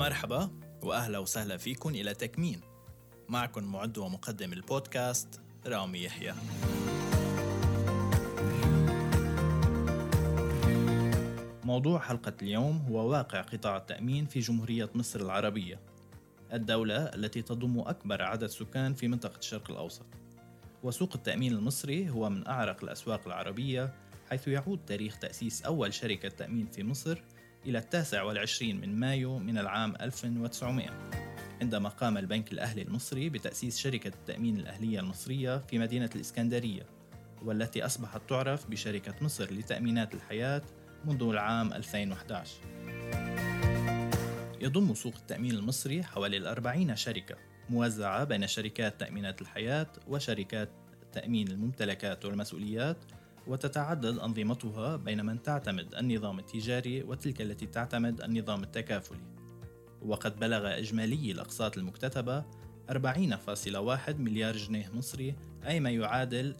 [0.00, 0.50] مرحبا
[0.82, 2.60] وأهلا وسهلا فيكم إلى تكمين.
[3.28, 6.34] معكم معد ومقدم البودكاست رامي يحيى.
[11.64, 15.80] موضوع حلقة اليوم هو واقع قطاع التأمين في جمهورية مصر العربية
[16.52, 20.06] الدولة التي تضم أكبر عدد سكان في منطقة الشرق الأوسط.
[20.82, 23.94] وسوق التأمين المصري هو من أعرق الأسواق العربية
[24.30, 27.22] حيث يعود تاريخ تأسيس أول شركة تأمين في مصر
[27.66, 30.86] إلى التاسع والعشرين من مايو من العام 1900
[31.60, 36.82] عندما قام البنك الأهلي المصري بتأسيس شركة التأمين الأهلية المصرية في مدينة الإسكندرية
[37.44, 40.62] والتي أصبحت تعرف بشركة مصر لتأمينات الحياة
[41.04, 42.50] منذ العام 2011
[44.60, 47.36] يضم سوق التأمين المصري حوالي الأربعين شركة
[47.70, 50.70] موزعة بين شركات تأمينات الحياة وشركات
[51.12, 52.96] تأمين الممتلكات والمسؤوليات
[53.46, 59.40] وتتعدد أنظمتها بين من تعتمد النظام التجاري وتلك التي تعتمد النظام التكافلي.
[60.02, 62.44] وقد بلغ إجمالي الأقساط المكتتبة
[62.90, 65.34] 40.1 مليار جنيه مصري
[65.66, 66.54] أي ما يعادل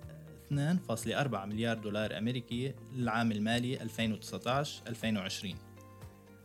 [0.51, 5.71] 2.4 مليار دولار أمريكي للعام المالي 2019-2020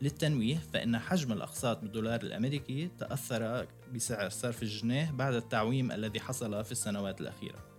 [0.02, 6.72] للتنويه فإن حجم الأقساط بالدولار الأمريكي تأثر بسعر صرف الجنيه بعد التعويم الذي حصل في
[6.72, 7.75] السنوات الأخيرة.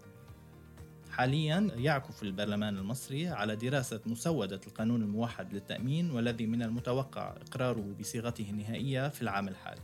[1.17, 8.51] حاليا يعكف البرلمان المصري على دراسة مسودة القانون الموحد للتأمين والذي من المتوقع إقراره بصيغته
[8.51, 9.81] النهائية في العام الحالي.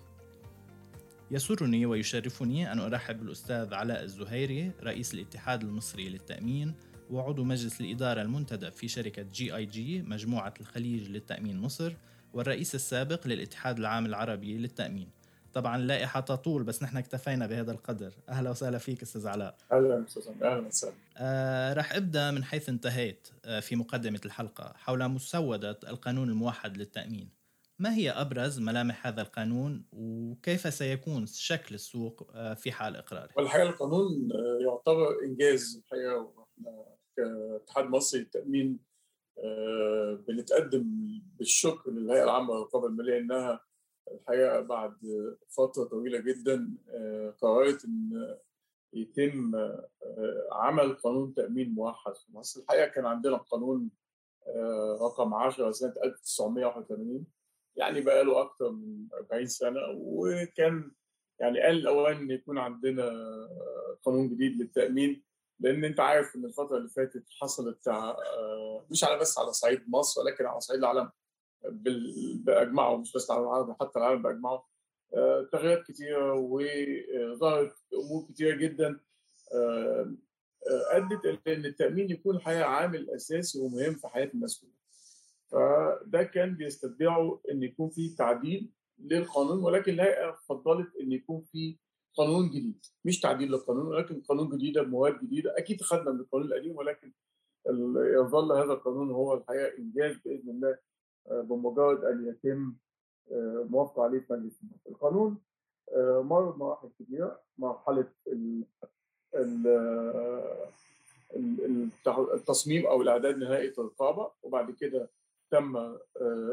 [1.31, 6.75] يسرني ويشرفني أن أرحب بالأستاذ علاء الزهيري رئيس الاتحاد المصري للتأمين
[7.11, 11.93] وعضو مجلس الإدارة المنتدب في شركة GIG مجموعة الخليج للتأمين مصر
[12.33, 15.09] والرئيس السابق للاتحاد العام العربي للتأمين.
[15.55, 18.13] طبعا اللائحة تطول بس نحن اكتفينا بهذا القدر.
[18.29, 19.57] أهلا وسهلا فيك أستاذ علاء.
[19.73, 20.95] أهلا أستاذ أهلا وسهلا.
[21.17, 24.73] آه رح أبدأ من حيث انتهيت آه في مقدمة الحلقة.
[24.77, 27.29] حول مسودة القانون الموحد للتأمين
[27.79, 33.69] ما هي أبرز ملامح هذا القانون وكيف سيكون شكل السوق آه في حال إقراره؟ والحقيقة
[33.69, 36.85] القانون آه، يعتبر إنجاز الحقيقة وإحنا
[37.17, 38.79] كاتحاد مصري للتأمين
[39.45, 40.85] آه، بنتقدم
[41.39, 43.61] بالشكر للهيئة العامة للرقابة المالية إنها
[44.15, 44.97] الحقيقة بعد
[45.49, 48.37] فترة طويلة جدا آه، قررت إن
[48.93, 49.89] يتم آه،
[50.53, 52.61] عمل قانون تأمين موحد في مصر.
[52.61, 53.91] الحقيقة كان عندنا قانون
[54.47, 57.27] آه، رقم 10 سنة 1981
[57.77, 59.81] يعني بقى له أكثر من 40 سنة.
[59.95, 60.91] وكان
[61.41, 63.13] يعني قال الاوان إن يكون عندنا
[64.03, 65.25] قانون جديد للتأمين
[65.61, 67.89] لأن أنت عارف إن الفترة اللي فاتت حصلت
[68.91, 71.11] مش على بس على صعيد مصر ولكن على صعيد العالم
[72.45, 74.73] باجمعه مش بس العالم العربي حتى العالم باجمعه
[75.15, 79.01] آه، تغيرات كثيره وظهرت أمور كثيره جدا.
[79.55, 80.15] آه،
[80.71, 84.73] آه، أدت إلى إن التأمين يكون الحقيقة عامل أساسي ومهم في حياة الناس كلها.
[85.51, 91.79] فده كان بيستدعوا إن يكون في تعديل للقانون ولكن الهيئه فضلت إن يكون في
[92.17, 92.87] قانون جديد.
[93.05, 95.59] مش تعديل للقانون ولكن قانون جديده بمواد جديدة.
[95.59, 97.13] أكيد خدنا من القانون القديم ولكن
[97.97, 100.79] يظل هذا القانون هو الحقيقة إنجاز بإذن الله
[101.31, 102.75] بمجرد أن يتم
[103.33, 104.81] آه، موافقة عليه في مجلس النواب.
[104.89, 105.39] القانون
[105.97, 108.09] آه، مر بمراحل كبيرة مرحلة
[112.35, 115.11] التصميم أو الإعداد نهائي الرقابة وبعد كده
[115.51, 116.01] تم آه،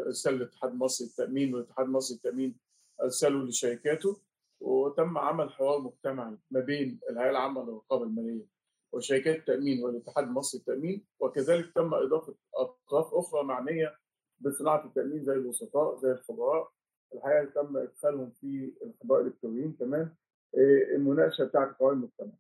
[0.06, 2.56] إرسال الاتحاد المصري للتامين والاتحاد المصري للتامين
[3.02, 4.22] ارسله لشركاته
[4.60, 8.46] وتم عمل حوار مجتمعي ما بين الهيئه العامة للرقابة المالية
[8.92, 13.96] وشركات التأمين والاتحاد المصري للتامين وكذلك تم إضافة أطراف أخرى معنية
[14.40, 16.72] بصناعة التأمين زي الوسطاء زي الخبراء
[17.14, 20.10] الحقيقة تم إدخالهم في الخبراء الإلكترونيين كمان
[20.58, 22.32] آه، المناقشة بتاعت قوائم المجتمع.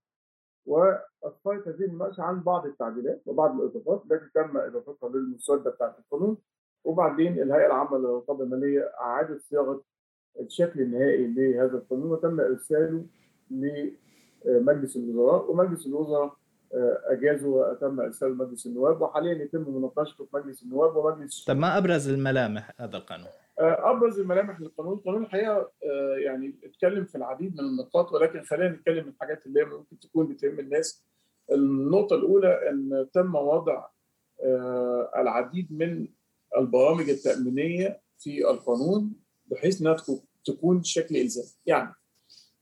[0.65, 6.37] واسفرت هذه المناقشة عن بعض التعديلات وبعض الإضافات التي تم إضافتها للمسوده بتاعت القانون.
[6.83, 9.83] وبعدين الهيئة العامة للرقابه المالية أعادت صياغة
[10.39, 13.05] الشكل النهائي لهذا القانون وتم إرساله
[13.51, 15.51] لمجلس الوزراء.
[15.51, 16.35] ومجلس الوزراء
[16.73, 21.77] آه، أجازوا وتم إرسال مجلس النواب وحاليا يتم مناقشته في مجلس النواب ومجلس طب ما
[21.77, 23.27] أبرز الملامح هذا القانون؟
[23.59, 28.69] آه، أبرز الملامح للقانون، القانون الحقيقة آه، يعني اتكلم في العديد من النقاط ولكن خلينا
[28.69, 31.05] نتكلم من الحاجات اللي ممكن تكون بتهم الناس.
[31.51, 33.87] النقطة الأولى إن تم وضع
[35.17, 36.07] العديد من
[36.57, 39.13] البرامج التأمينية في القانون
[39.45, 39.97] بحيث إنها
[40.45, 41.93] تكون شكل إلزامي، يعني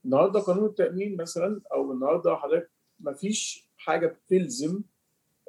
[0.05, 4.81] النهارده قانون التأمين مثلا أو النهارده حضرتك ما فيش حاجة بتلزم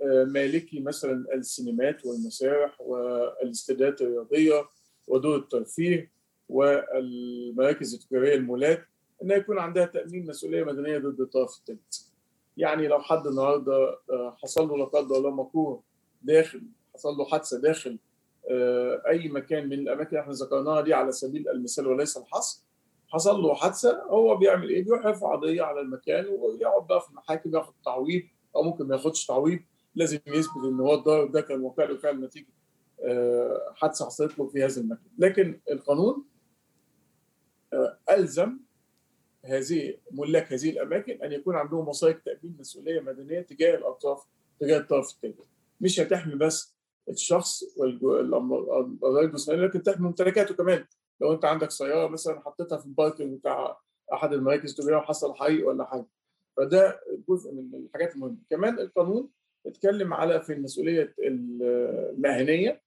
[0.03, 4.69] آه، مالكي مثلا السينمات والمسارح والاستادات الرياضية
[5.09, 6.11] ودور الترفيه
[6.49, 8.85] والمراكز التجارية المولات
[9.23, 12.09] إنها يكون عندها تأمين مسؤولية مدنية ضد الطرف الثالث.
[12.57, 15.83] يعني لو حد النهارده آه، حصل له لا قدر الله مكروه
[16.23, 16.63] داخل
[16.95, 17.99] حصل له حادثة داخل
[19.09, 22.63] أي مكان من الأماكن اللي إحنا ذكرناها دي على سبيل المثال وليس الحصر
[23.09, 27.57] حصل له حادثة هو بيعمل إيه؟ بيروح يرفع قضيه على المكان ويقعد بقى في المحاكم
[27.57, 28.23] ياخد تعويض
[28.57, 29.59] أو ممكن ما ياخدش تعويض.
[29.95, 32.47] لازم يثبت إن هو الضرر ده كان واقع له فعلا نتيجة
[33.75, 35.11] حادثة حصلت له في هذا المكان.
[35.19, 36.25] لكن القانون
[38.11, 38.59] ألزم
[39.45, 44.23] هذه ملاك هذه الأماكن أن يكون عندهم وثائق تأمين مسؤولية مدنية تجاه الأطراف
[44.61, 45.35] تجاه الطرف الثاني
[45.81, 46.75] مش هتحمي بس
[47.09, 50.85] الشخص والقضايا الجسمانيه لكن تحمي ممتلكاته كمان.
[51.21, 53.81] لو انت عندك سيارة مثلا حطيتها في الباركنج بتاع
[54.13, 56.07] أحد المراكز التجاريه وحصل حريق ولا حاجة.
[56.57, 58.37] فده جزء من الحاجات المهمة.
[58.51, 59.31] كمان القانون
[59.67, 62.83] اتكلم على في المسؤولية المهنية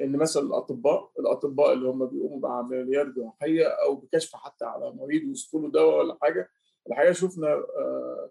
[0.00, 5.60] إن مثلا الأطباء الأطباء اللي هم بيقوموا بعمليات جراحيه أو بكشف حتى على مريض ويسكوا
[5.60, 6.48] له دواء ولا حاجة.
[6.88, 7.66] الحقيقة شفنا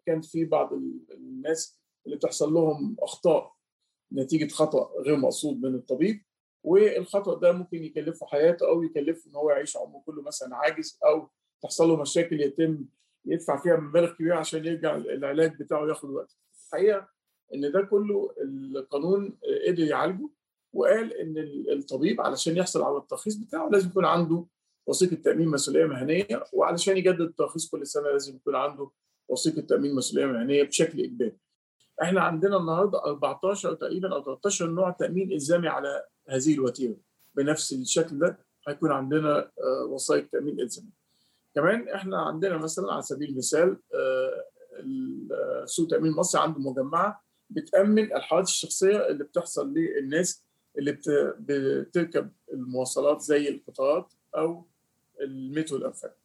[0.06, 0.74] كان في بعض
[1.12, 3.56] الناس اللي بتحصل لهم أخطاء
[4.14, 6.25] نتيجة خطأ غير مقصود من الطبيب.
[6.66, 11.30] والخطأ ده ممكن يكلفه حياته أو يكلفه إن هو يعيش عمره كله مثلا عاجز أو
[11.64, 12.86] تحصل له مشاكل يتم
[13.26, 16.36] يدفع فيها مبالغ كبيرة عشان يرجع العلاج بتاعه ياخد وقت.
[16.66, 17.08] الحقيقة
[17.54, 18.30] إن ده كله
[18.76, 20.30] القانون قدر يعالجه
[20.74, 21.34] وقال إن
[21.72, 24.46] الطبيب علشان يحصل على الترخيص بتاعه لازم يكون عنده
[24.88, 28.90] وثيقة تأمين مسؤولية مهنية وعلشان يجدد الترخيص كل سنة لازم يكون عنده
[29.30, 31.38] وثيقة تأمين مسؤولية مهنية بشكل إجباري.
[32.02, 36.96] إحنا عندنا النهارده 14 تقريبا أو 13 نوع تأمين إلزامي على هذه الوتيرة.
[37.36, 38.38] بنفس الشكل ده
[38.68, 39.52] هيكون عندنا
[39.90, 40.90] وثائق تأمين إلزامي.
[41.56, 43.78] كمان إحنا عندنا مثلا على سبيل المثال
[45.66, 50.44] سوق تأمين مصر عنده مجمعة بتأمن الحوادث الشخصية اللي بتحصل للناس
[50.78, 51.00] اللي
[51.40, 54.66] بتركب المواصلات زي القطارات أو
[55.22, 56.16] المترو الأنفاق.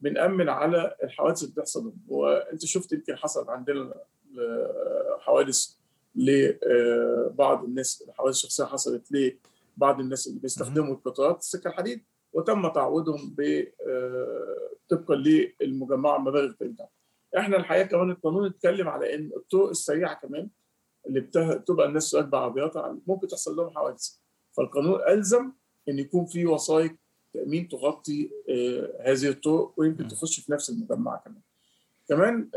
[0.00, 1.92] بنأمن على الحوادث اللي بتحصل.
[2.08, 3.94] وأنت شفت يمكن حصلت عندنا
[5.18, 5.77] حوادث
[6.18, 13.64] لبعض الناس الحوادث الشخصيه حصلت لبعض الناس اللي بيستخدموا القطارات السكة الحديد وتم تعويضهم ب
[14.88, 15.14] طبقا
[15.60, 16.88] للمجمعه المبالغ بتاعتها.
[17.38, 20.48] إحنا الحقيقة كمان القانون اتكلم على إن الطرق السريعة كمان
[21.06, 24.08] اللي بتبقى الناس راكبه عربياتها ممكن تحصل لهم حوادث.
[24.52, 25.52] فالقانون ألزم
[25.88, 26.94] إن يكون في وثائق
[27.32, 28.30] تأمين تغطي
[29.00, 31.40] هذه الطرق ويمكن تخش في نفس المجمع كمان.
[32.08, 32.50] كمان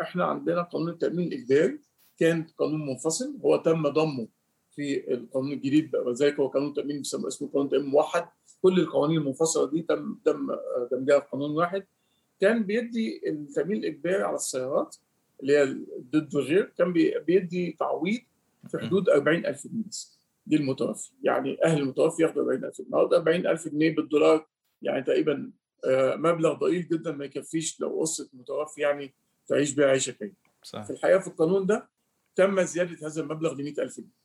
[0.00, 1.80] إحنا عندنا قانون التامين الاجباري
[2.18, 4.28] كان قانون منفصل هو تم ضمه
[4.76, 8.28] في القانون الجديد وذلك هو قانون تأمين بيسمى اسمه قانون تأمين موحد.
[8.62, 10.48] كل القوانين المنفصلة دي تم تم
[10.92, 11.84] دمجها في قانون واحد.
[12.40, 14.96] كان بيدي التأمين الإجباري على السيارات
[15.42, 15.76] اللي هي
[16.10, 16.92] ضد وغير كان
[17.26, 18.20] بيدي تعويض
[18.68, 19.84] في حدود 40000 جنيه
[20.46, 24.46] دي المتوفي يعني أهل المتوفي ياخدوا 40000 النهارده 40000 جنيه بالدولار
[24.82, 25.50] يعني تقريبا
[26.16, 29.14] مبلغ ضئيل جدا ما يكفيش لو قصه متوفي يعني
[29.48, 30.34] تعيش بيها عيشة كريمة.
[30.84, 31.88] في الحقيقة في القانون ده
[32.38, 34.18] تم زيادة هذا المبلغ ل 100000 جنيه.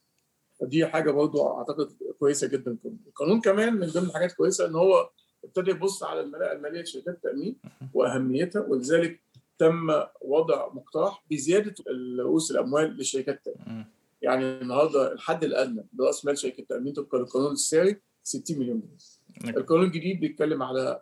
[0.59, 2.77] فدي حاجة برضه أعتقد كويسة جدا
[3.07, 5.09] القانون كمان من ضمن الحاجات كويسة إن هو
[5.43, 7.55] ابتدى يبص على الملاءة المالية لشركات التأمين
[7.93, 9.21] وأهميتها ولذلك
[9.57, 9.89] تم
[10.21, 11.75] وضع مقترح بزيادة
[12.19, 13.85] رؤوس الأموال لشركات التأمين.
[14.21, 19.57] يعني النهارده الحد الأدنى لرأس مال شركة التأمين طبقا للقانون الساري 60 مليون جنيه.
[19.57, 21.01] القانون الجديد بيتكلم على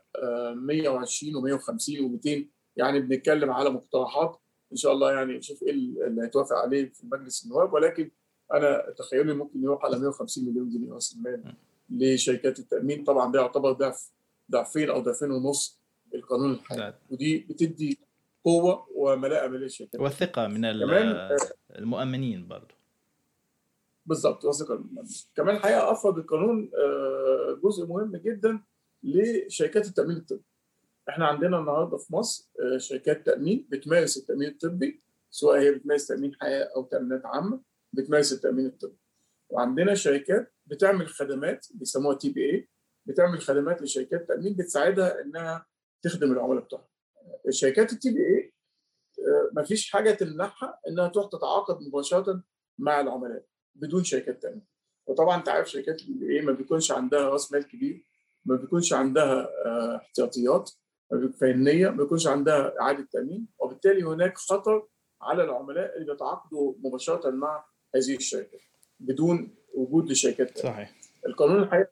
[0.55, 2.41] 120 و150 و200
[2.75, 4.41] يعني بنتكلم على مقترحات
[4.71, 7.73] إن شاء الله يعني نشوف إيه اللي هيتوافق عليه في مجلس النواب.
[7.73, 8.11] ولكن
[8.53, 11.53] أنا تخيلي ممكن يروح على 150 مليون جنيه راس المال
[11.89, 13.03] لشركات التأمين.
[13.03, 14.11] طبعا ده يعتبر ضعف
[14.51, 15.81] ضعفين أو ضعفين ونص
[16.15, 16.93] القانون الحالي.
[17.09, 17.99] ودي بتدي
[18.45, 20.65] قوة وملاءة للشركات والثقه من
[21.75, 22.75] المؤمنين برضه
[24.05, 25.05] بالظبط وثقة المؤمنين.
[25.35, 26.71] كمان الحقيقة أفرض القانون
[27.63, 28.59] جزء مهم جدا
[29.03, 30.41] لشركات التأمين الطبي.
[31.09, 36.63] إحنا عندنا النهارده في مصر شركات تأمين بتمارس التأمين الطبي سواء هي بتمارس تأمين حياة
[36.75, 37.61] أو تأمينات عامة
[37.93, 38.97] بتمارس التأمين الطبي.
[39.49, 42.69] وعندنا شركات بتعمل خدمات بيسموها TPA
[43.05, 45.65] بتعمل خدمات لشركات التامين بتساعدها إنها
[46.01, 46.87] تخدم العملاء بتوعها.
[47.49, 48.53] شركات ال TPA
[49.53, 52.43] ما فيش حاجة تمنعها إنها تروح تتعاقد مباشرة
[52.79, 54.65] مع العملاء بدون شركات تأمين.
[55.07, 58.05] وطبعا أنت عارف شركات التي بي اي ما بيكونش عندها راس مال كبير
[58.45, 59.49] ما بيكونش عندها
[59.95, 60.71] احتياطيات
[61.39, 64.87] فنية ما بيكونش عندها إعادة تأمين وبالتالي هناك خطر
[65.21, 67.65] على العملاء اللي بيتعاقدوا مباشرة مع
[67.95, 68.61] هذه الشركات
[68.99, 70.95] بدون وجود لشركات صحيح.
[71.27, 71.91] القانون الحقيقة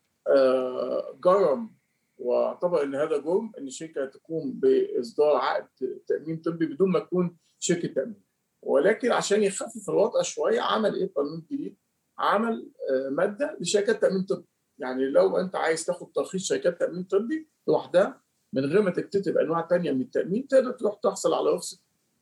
[1.24, 1.76] جرم
[2.18, 7.88] واعتبر إن هذا جرم إن الشركة تقوم بإصدار عقد تأمين طبي بدون ما تكون شركة
[7.88, 8.22] تأمين.
[8.62, 11.78] ولكن عشان يخفف الوطأه شوية عمل إيه؟ القانون الجديد؟
[12.20, 12.72] عمل
[13.10, 14.46] مادة لشركات تأمين طبي.
[14.78, 18.22] يعني لو أنت عايز تاخد ترخيص شركات تأمين طبي لوحدها
[18.54, 21.80] من غير ما تكتب أنواع ثانية من التأمين تقدر تروح تحصل على رخصه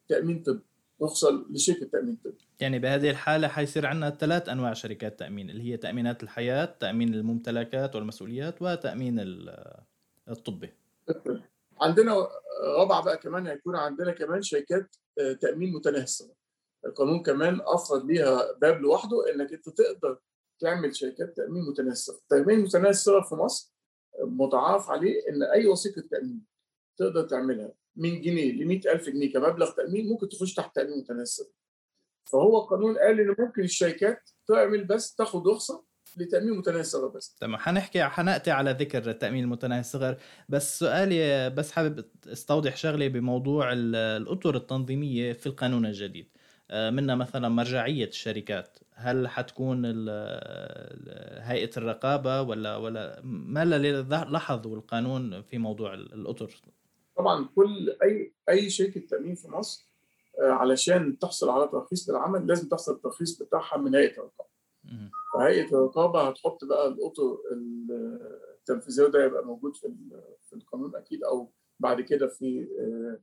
[0.09, 0.59] تأمين طبي
[1.01, 5.77] رخصه لشركة تأمين الطبي يعني بهذه الحالة حيصير عندنا ثلاث أنواع شركات تأمين اللي هي
[5.77, 9.19] تأمينات الحياة تأمين الممتلكات والمسؤوليات وتأمين
[10.29, 10.73] الطبي.
[11.81, 12.27] عندنا
[12.77, 16.33] رابعة بقى كمان هيكون عندنا كمان شركات آه، تأمين متناهي الصغر
[16.85, 20.17] القانون كمان أفرض ليها باب لوحده إنك أنت تقدر
[20.59, 23.73] تعمل شركات تأمين متناهي الصغر التأمين متناهي الصغر في مصر
[24.19, 26.41] متعارف عليه إن أي وثيقة تأمين
[26.97, 31.51] تقدر تعملها من جنيه ل 100000 جنيه كمبلغ تأمين ممكن تخش تحت تأمين متناهي الصغر
[32.31, 35.83] فهو القانون قال إن ممكن الشركات تعمل بس تاخد رخصة
[36.17, 40.17] لتأمين متناهي الصغر بس تمام حنحكي حناتي على ذكر التأمين المتناهي الصغر
[40.49, 46.29] بس سؤالي بس حابب استوضح شغله بموضوع الأطر التنظيمية في القانون الجديد.
[46.71, 48.77] آه، منها مثلا مرجعية الشركات.
[48.99, 49.85] هل حتكون
[51.39, 53.91] هيئة الرقابة ولا ولا ما الذي
[54.31, 56.55] لاحظوا القانون في موضوع الأطر؟
[57.17, 59.87] طبعا كل اي أي شركة تأمين في مصر
[60.41, 64.49] آه، علشان تحصل على ترخيص للعمل لازم تحصل الترخيص بتاعها من هيئة الرقابة.
[65.33, 67.37] فهيئة الرقابة هتحط بقى الأطر
[68.59, 69.93] التنفيذية ده يبقى موجود في
[70.49, 73.19] في القانون أكيد أو بعد كده في آه،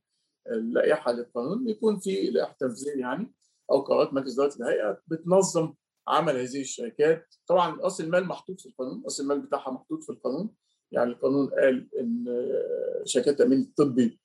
[0.55, 3.33] اللائحة للقانون يكون في لائحة تنفيذية يعني.
[3.71, 5.75] أو قرارات مجلس إدارة الهيئة بتنظم
[6.09, 7.35] عمل هذه الشركات.
[7.47, 10.51] طبعا رأس المال محطوط في القانون رأس المال بتاعها محطوط في القانون.
[10.93, 14.19] يعني القانون قال إن آه، شركات التامين الطبي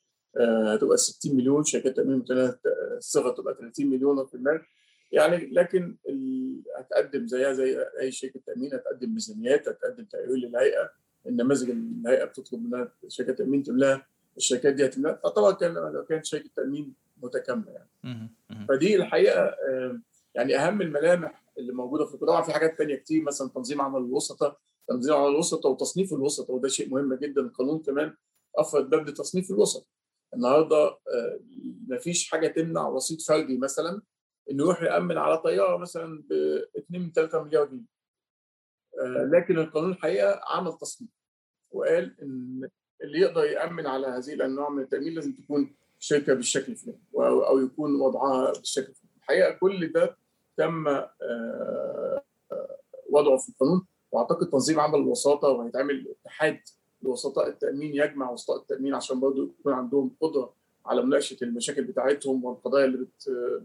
[0.74, 2.56] هتبقى 60 مليون شركات تأمين متناهي
[2.98, 4.62] الصغر تبقى 30 مليون في المال.
[5.12, 5.98] يعني لكن
[6.78, 10.90] هتقدم زيها زي أي شركة تأمين هتقدم ميزانيات هتقدم تقرير للهيئة.
[11.28, 15.20] النماذج الهيئة بتطلب منها شركات تأمين تملاها الشركات دي هتملاها.
[15.24, 18.30] فطبعا كان لو كانت شركة تأمين متكاملة يعني.
[18.70, 19.56] فدي الحقيقة
[20.36, 24.58] يعني أهم الملامح اللي موجودة في طبعا في حاجات ثانية كتير مثلا تنظيم عمل الوسطاء
[24.88, 27.42] تنظيم عمل الوسطاء وتصنيف الوسطاء وده شيء مهم جدا.
[27.42, 28.16] القانون كمان
[28.56, 29.88] افرد باب لتصنيف الوسط
[30.34, 31.40] النهارده آه،
[31.88, 34.02] ما فيش حاجة تمنع وسيط فردي مثلا
[34.52, 36.34] إنه يروح يأمن على طيارة مثلا ب
[36.78, 37.86] 2 من 3 مليار جنيه.
[39.00, 41.12] آه، لكن القانون الحقيقة عمل تصنيف
[41.72, 42.70] وقال إن
[43.04, 48.02] اللي يقدر يأمن على هذه الأنواع من التأمين لازم تكون شركة بالشكل الفلاني أو يكون
[48.02, 49.10] وضعها بالشكل الفلاني.
[49.18, 50.18] الحقيقة كل ده
[50.58, 52.22] تم آه،
[53.10, 56.60] وضعه في القانون وأعتقد تنظيم عمل الوساطة وهيتعمل اتحاد
[57.04, 60.54] لوسطاء التأمين يجمع وسطاء التأمين عشان برضه يكون عندهم قدرة
[60.86, 63.08] على مناقشة المشاكل بتاعتهم والقضايا اللي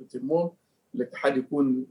[0.00, 0.50] بتهمهم
[0.94, 1.86] الاتحاد يكون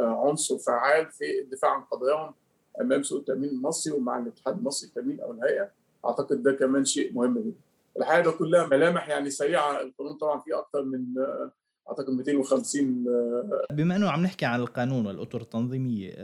[0.00, 2.34] آه، عنصر فعال في الدفاع عن قضاياهم
[2.80, 5.70] أمام سوق التأمين المصري ومع الاتحاد المصري للتامين أو الهيئة.
[6.04, 7.54] أعتقد ده كمان شيء مهم جدا.
[7.98, 9.80] الحقيقة ده كلها ملامح يعني سريعة.
[9.80, 11.52] القانون طبعا فيه أكثر من آه،
[11.88, 16.14] اعتقد 250 آه، بما إنه عم نحكي عن القانون والأطر التنظيمية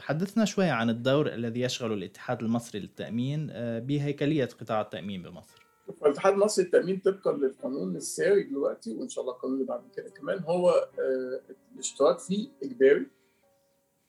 [0.00, 3.46] حدثنا شوي عن الدور الذي يشغله الاتحاد المصري للتأمين
[3.80, 5.66] بهيكلية قطاع التأمين بمصر.
[6.02, 10.42] الاتحاد المصري للتأمين طبقا للقانون الساري دلوقتي وإن شاء الله القانون اللي بعد كده كمان
[10.42, 11.40] هو آه،
[11.74, 13.06] الاشتراك فيه إجباري.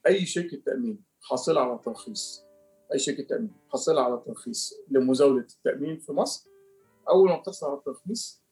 [0.06, 2.44] أي شركة تأمين حاصلة على ترخيص
[2.92, 6.50] أي شركة تأمين حاصلة على ترخيص لمزاولة التأمين في مصر
[7.10, 8.42] أول ما بتحصل على الترخيص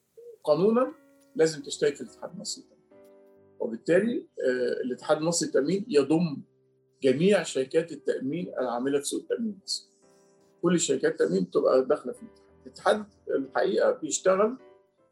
[0.45, 0.93] قانونا
[1.37, 2.65] لازم تشترك في الاتحاد المصري
[3.61, 6.43] وبالتالي آه، الاتحاد المصري للتامين يضم
[7.03, 9.89] جميع شركات التأمين العاملة في سوق التأمين المصري.
[10.63, 12.37] كل شركات التأمين بتبقى داخلة في الاتحاد.
[12.67, 14.57] الاتحاد الحقيقة بيشتغل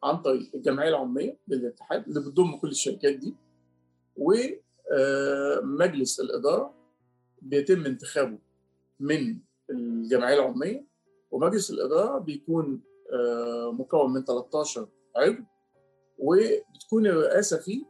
[0.04, 3.34] عن طريق الجمعية العمومية للاتحاد اللي بتضم كل الشركات دي
[4.16, 4.60] ومجلس
[6.20, 6.74] آه، الإدارة
[7.42, 8.38] بيتم انتخابه
[9.00, 9.38] من
[9.70, 10.86] الجمعية العمومية
[11.30, 12.80] ومجلس الإدارة بيكون
[13.72, 15.42] مكون من 13 عضو
[16.18, 17.84] وبتكون الرئاسه فيه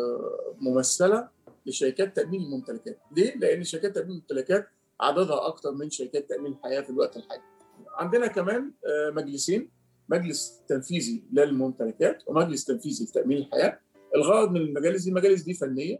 [0.00, 1.28] للممثلة
[1.66, 4.68] لشركات تأمين الممتلكات ليه؟ لأن شركات تأمين الممتلكات
[5.00, 7.42] عددها أكثر من شركات تأمين الحياة في الوقت الحالي.
[7.88, 9.70] عندنا كمان آه، مجلسين
[10.08, 13.80] مجلس تنفيذي للممتلكات ومجلس تنفيذي لتأمين الحياة.
[14.14, 15.98] الغرض من المجالس دي المجالس دي فنية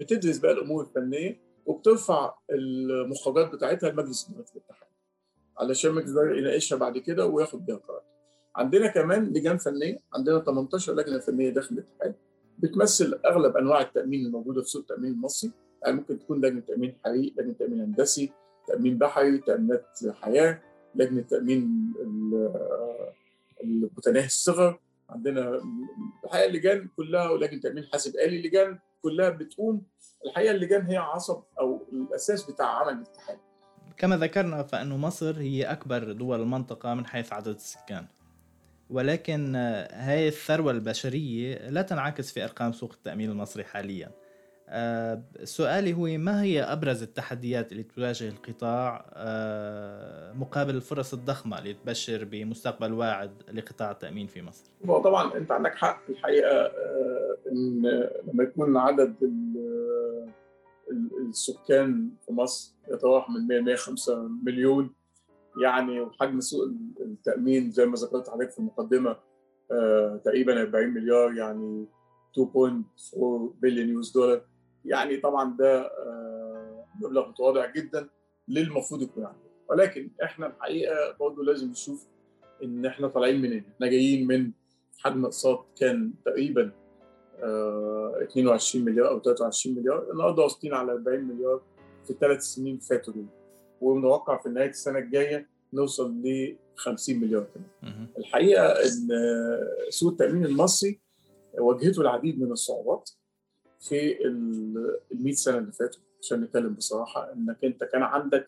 [0.00, 4.89] بتدرس بقى الأمور الفنية وبترفع المخرجات بتاعتها لمجلس الاتحاد
[5.60, 8.02] علشان الاداره يناقشها بعد كده وياخد بيها قرار.
[8.56, 12.14] عندنا كمان لجان فنية عندنا 18 لجنة فنية داخل الاتحاد
[12.58, 15.50] بتمثل أغلب أنواع التأمين الموجودة في سوق التأمين المصري.
[15.82, 18.32] يعني ممكن تكون لجنة تأمين حريق لجنة تأمين هندسي
[18.68, 20.62] تأمين بحري تأمينات حياة
[20.94, 21.92] لجنة تأمين
[23.64, 24.80] المتناهي الصغر.
[25.10, 25.60] عندنا
[26.24, 29.82] الحقيقة اللجان كلها ولجنة تأمين حاسب آلي اللجان كلها بتقوم.
[30.26, 33.38] الحقيقة اللجان هي عصب أو الأساس بتاع عمل الاتحاد
[34.00, 38.06] كما ذكرنا فإن مصر هي أكبر دول المنطقة من حيث عدد السكان
[38.90, 39.56] ولكن
[39.92, 44.10] هاي الثروة البشرية لا تنعكس في أرقام سوق التأمين المصري حاليا
[44.68, 49.04] آه، سؤالي هو ما هي أبرز التحديات اللي تواجه القطاع
[50.34, 56.00] مقابل الفرص الضخمة اللي تبشر بمستقبل واعد لقطاع التأمين في مصر؟ طبعا أنت عندك حق
[56.08, 56.72] الحقيقة
[57.52, 57.82] إن
[58.32, 59.14] لما يكون عدد
[61.28, 64.90] السكان في مصر يتراوح من 100 105 مليون.
[65.62, 66.64] يعني وحجم سوق
[67.00, 69.16] التأمين زي ما ذكرت حضرتك في المقدمة
[69.72, 71.86] آه تقريبا 40 مليار يعني
[72.38, 73.18] 2.4
[73.62, 74.42] بليون يو دولار
[74.84, 78.08] يعني طبعا ده آه مبلغ متواضع جدا
[78.48, 79.50] للمفروض يكون عنده.
[79.68, 82.06] ولكن إحنا الحقيقة برضه لازم نشوف
[82.62, 83.64] إن إحنا طالعين منين.
[83.74, 84.50] إحنا جايين من
[84.98, 86.72] حجم اقساط كان تقريبا
[87.42, 91.62] 22 مليار أو 23 مليار النهارده واصلين على 40 مليار
[92.04, 93.26] في الثلاث سنين فاتوا دول
[93.80, 97.68] ومتوقع في نهاية السنة الجاية نوصل ل 50 مليار كمان.
[98.18, 99.08] الحقيقة إن
[99.88, 101.00] سوق التأمين المصري
[101.58, 103.10] واجهته العديد من الصعوبات
[103.80, 108.46] في ال 100 سنة اللي فاتوا عشان نتكلم بصراحة إنك أنت كان عندك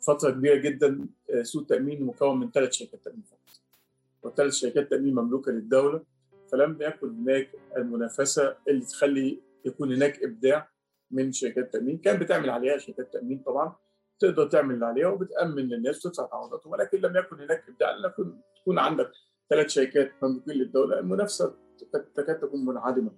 [0.00, 1.06] فترة كبيرة جدا
[1.42, 3.60] سوق التامين مكون من ثلاث شركات تأمين فقط.
[4.22, 6.02] والثلاث شركات تأمين مملوكة للدولة
[6.52, 10.70] فلم يكن هناك المنافسة اللي تخلي يكون هناك إبداع
[11.10, 11.98] من شركات تأمين.
[11.98, 13.76] كان بتعمل عليها شركات تأمين طبعا
[14.18, 16.72] تقدر تعمل اللي عليها وبتأمن للناس وتدفع تعويضاتهم.
[16.72, 17.96] ولكن لم يكن هناك إبداع.
[17.96, 19.10] لم تكون عندك
[19.50, 21.54] ثلاث شركات مملوكين للدوله المنافسة
[22.14, 23.10] تكاد تكون منعدمة.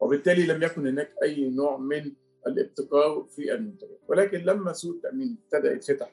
[0.00, 2.12] وبالتالي لم يكن هناك أي نوع من
[2.46, 4.00] الابتكار في المنتجات.
[4.08, 6.12] ولكن لما سوق التأمين ابتدى يتفتح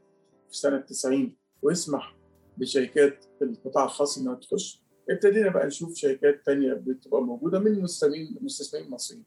[0.50, 2.17] في سنة 90 ويسمح
[2.57, 8.89] بشركات القطاع الخاص إنها تخش ابتدينا بقى نشوف شركات تانية بتبقى موجودة من مستثمرين مستثمرين
[8.91, 9.23] مصريين.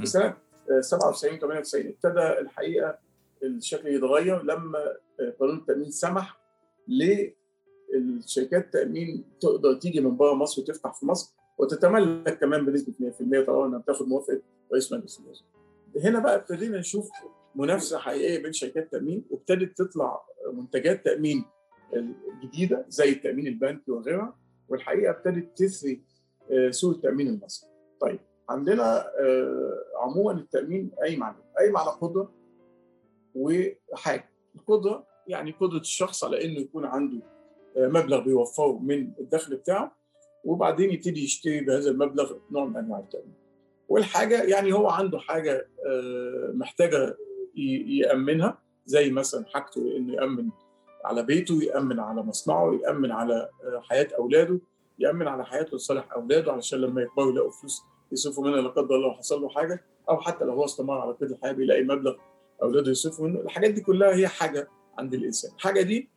[0.00, 0.36] في سنة
[0.80, 2.98] 97 98 ابتدى الحقيقة
[3.42, 4.96] الشكل يتغير لما
[5.40, 6.40] قانون التأمين سمح
[6.88, 12.92] للشركات التأمين تقدر تيجي من بره مصر وتفتح في مصر وتتملك كمان بنسبة
[13.42, 14.40] 100% طبعا إنها بتاخد موافقة
[14.72, 15.48] رئيس مجلس الوزراء.
[16.04, 17.10] هنا بقى ابتدينا نشوف
[17.54, 20.20] منافسة حقيقية بين شركات التأمين وابتدت تطلع
[20.52, 21.44] منتجات تأمين
[22.42, 24.36] جديدة زي التأمين البنكي وغيرها
[24.68, 26.02] والحقيقة ابتدت تثري
[26.70, 27.70] سوق التأمين المصري.
[28.00, 28.18] طيب
[28.48, 29.06] عندنا
[29.96, 32.32] عموما التأمين قايم على قايم على قدرة
[33.34, 37.22] وحاجة القدرة يعني قدرة الشخص على إنه يكون عنده
[37.76, 39.96] مبلغ بيوفره من الدخل بتاعه
[40.44, 43.34] وبعدين يبتدي يشتري بهذا المبلغ نوع من أنواع التأمين.
[43.88, 45.68] والحاجة يعني هو عنده حاجة
[46.54, 47.16] محتاجة
[47.86, 50.50] يأمنها زي مثلا حاجته إنه يأمن
[51.06, 53.48] على بيته يأمن على مصنعه يأمن على
[53.82, 54.60] حياة أولاده
[54.98, 59.12] يأمن على حياته لصالح أولاده علشان لما يكبروا يلاقوا فلوس يصرفوا منها لا قدر الله
[59.12, 62.14] حصل له حاجة أو حتى لو هو استمر على كده الحياة بيلاقي مبلغ
[62.62, 63.40] أولاده يصرفوا منه.
[63.40, 65.50] الحاجات دي كلها هي حاجة عند الإنسان.
[65.56, 66.08] الحاجة دي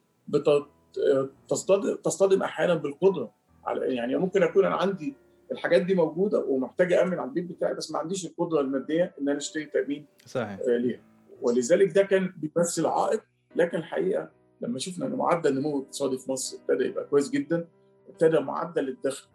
[1.47, 3.31] تصطدم تصطدم أحيانا بالقدرة
[3.65, 5.15] على يعني ممكن أكون أنا عندي
[5.51, 9.37] الحاجات دي موجودة ومحتاج أأمن على البيت بتاعي بس ما عنديش القدرة المادية إن أنا
[9.37, 10.59] أشتري تأمين صحيح.
[10.67, 11.01] ليها.
[11.41, 13.23] ولذلك ده كان بيمثل عائق
[13.55, 14.29] لكن الحقيقة
[14.61, 17.67] لما شفنا ان معدل النمو الاقتصادي في مصر ابتدى يبقى كويس جدا
[18.09, 19.27] ابتدى معدل الدخل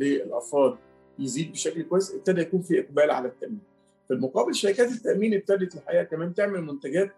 [0.00, 0.76] للأفراد
[1.18, 3.60] يزيد بشكل كويس ابتدى يكون في إقبال على التأمين.
[4.08, 7.12] في المقابل شركات التأمين ابتدت الحقيقة كمان تعمل منتجات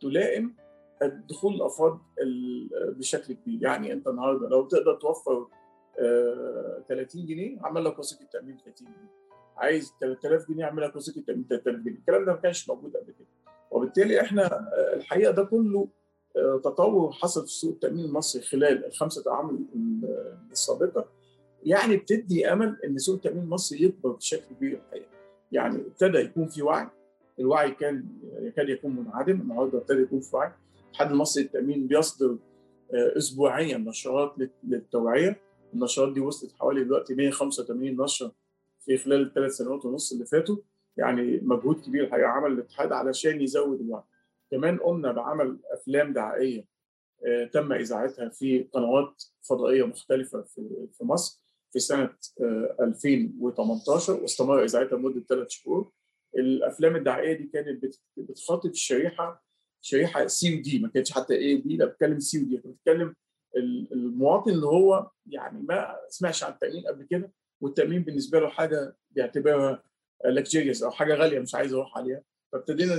[0.00, 0.54] تلائم
[1.28, 1.98] دخول الافراد
[2.72, 3.62] بشكل كبير.
[3.62, 5.46] يعني أنت النهارده لو تقدر توفر
[6.88, 9.10] 30 جنيه عمل لك وثيقة تأمين 30 جنيه.
[9.56, 11.96] عايز 3000 جنيه اعمل لك وثيقة تأمين 3000 جنيه.
[11.98, 13.26] الكلام ده ما كانش موجود قبل كده.
[13.70, 15.88] وبالتالي إحنا الحقيقة ده كله
[16.64, 19.66] تطور حصل في سوق التأمين المصري خلال الخمسة اعوام
[20.52, 21.08] السابقة
[21.64, 25.06] يعني بتدي أمل إن سوق التأمين المصري يكبر بشكل كبير الحقيقة.
[25.52, 26.88] يعني ابتدى يكون في وعي
[27.40, 28.04] الوعي كان
[28.40, 30.52] يكاد يكون منعدم النهارده ابتدى يكون في وعي.
[30.84, 32.36] الاتحاد المصري للتأمين بيصدر
[32.92, 35.40] اسبوعيا نشرات للتوعية.
[35.74, 38.32] النشرات دي وصلت حوالي دلوقتي 185 نشرة
[38.80, 40.56] في خلال الثلاث سنوات ونص اللي فاتوا.
[40.96, 44.02] يعني مجهود كبير الحقيقة عمل الاتحاد علشان يزود الوعي.
[44.50, 46.64] كمان قمنا بعمل أفلام دعائية
[47.26, 54.64] آه تم إذاعتها في قنوات فضائية مختلفة في في مصر في سنة آه 2018 واستمر
[54.64, 55.90] إذاعتها لمدة ثلاث شهور.
[56.36, 57.84] الأفلام الدعائية دي كانت
[58.16, 59.44] بتخاطب الشريحه
[59.80, 62.56] شريحة C و D ما كانتش حتى A و B لا بتكلم C و D
[62.56, 63.14] بتتكلم
[63.92, 69.82] المواطن اللي هو يعني ما سمعش عن التأمين قبل كده والتأمين بالنسبة له حاجة بيعتبرها
[70.24, 72.22] luxurious أو حاجة غالية مش عايز أروح عليها
[72.54, 72.96] فابتدينا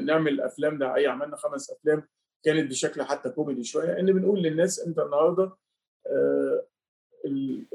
[0.00, 2.02] نعمل أفلام دعائيه عملنا خمس أفلام
[2.42, 5.52] كانت بشكل حتى كوميدي شوية إن بنقول للناس أنت النهارده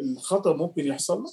[0.01, 1.31] الخطر ممكن يحصل لك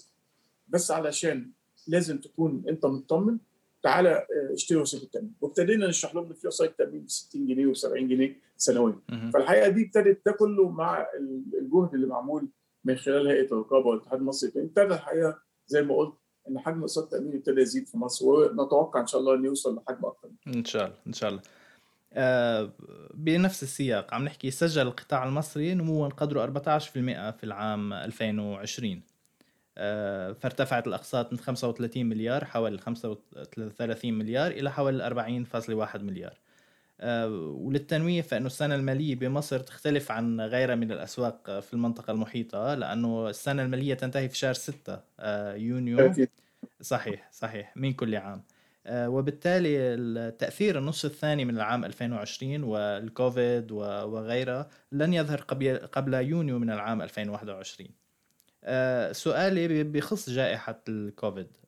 [0.69, 1.51] بس علشان
[1.87, 3.39] لازم تكون أنت مطمن
[3.83, 5.35] تعالى اشتري وثيقة التأمين.
[5.41, 8.99] وابتدينا نشرح لهم إن في وثائق تامين ب 60 جنيه و 70 جنيه سنويا.
[9.35, 11.07] فالحقيقة دي ابتدت ده كله مع
[11.55, 12.49] الجهد اللي معمول
[12.85, 14.51] من خلال هيئة الرقابة والاتحاد المصري.
[14.57, 16.15] ابتدى الحقيقة زي ما قلت
[16.49, 20.07] إن حجم اقتصاد التأمين ابتدى يزيد في مصر ونتوقع إن شاء الله إنه يوصل لحجم
[20.07, 21.43] أكثر إن شاء الله إن شاء الله.
[22.13, 22.73] آه
[23.15, 26.81] بنفس السياق عم نحكي سجل القطاع المصري نموا قدره 14%
[27.31, 29.03] في العام 2020
[29.79, 35.11] آه فارتفعت الأقساط من 35 مليار حوالي 35 مليار إلى حوالي
[35.91, 36.39] 40.1 مليار.
[37.03, 43.63] وللتنويه فإنه السنة المالية بمصر تختلف عن غيرها من الأسواق في المنطقة المحيطة لأنه السنة
[43.63, 45.99] المالية تنتهي في شهر 6 آه، يونيو.
[46.81, 48.43] صحيح صحيح من كل عام.
[48.87, 55.41] آه، وبالتالي التأثير النصف الثاني من العام 2020 والكوفيد وغيرها لن يظهر
[55.93, 57.91] قبل يونيو من العام 2021
[59.13, 61.47] سؤالي بخص جائحة الكوفيد.
[61.47, 61.68] آه،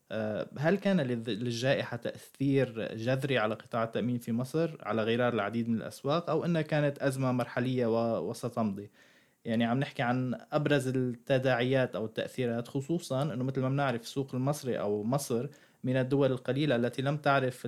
[0.59, 6.31] هل كان للجائحة تأثير جذري على قطاع التأمين في مصر على غرار العديد من الأسواق
[6.31, 8.91] أو أنها كانت أزمة مرحلية وستمضي؟
[9.45, 14.81] يعني عم نحكي عن أبرز التداعيات أو التأثيرات خصوصا أنه مثل ما بنعرف السوق المصري
[14.81, 15.49] أو مصر
[15.85, 17.63] من الدول القليلة التي لم تعرف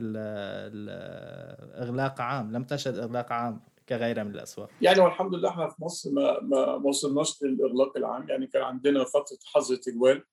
[0.73, 6.11] الإغلاق عام لم تشهد إغلاق عام كغيرها من الأسواق يعني والحمد لله إحنا في مصر
[6.11, 10.25] ما ما وصلناش للإغلاق العام يعني كان عندنا فترة حظر تجوال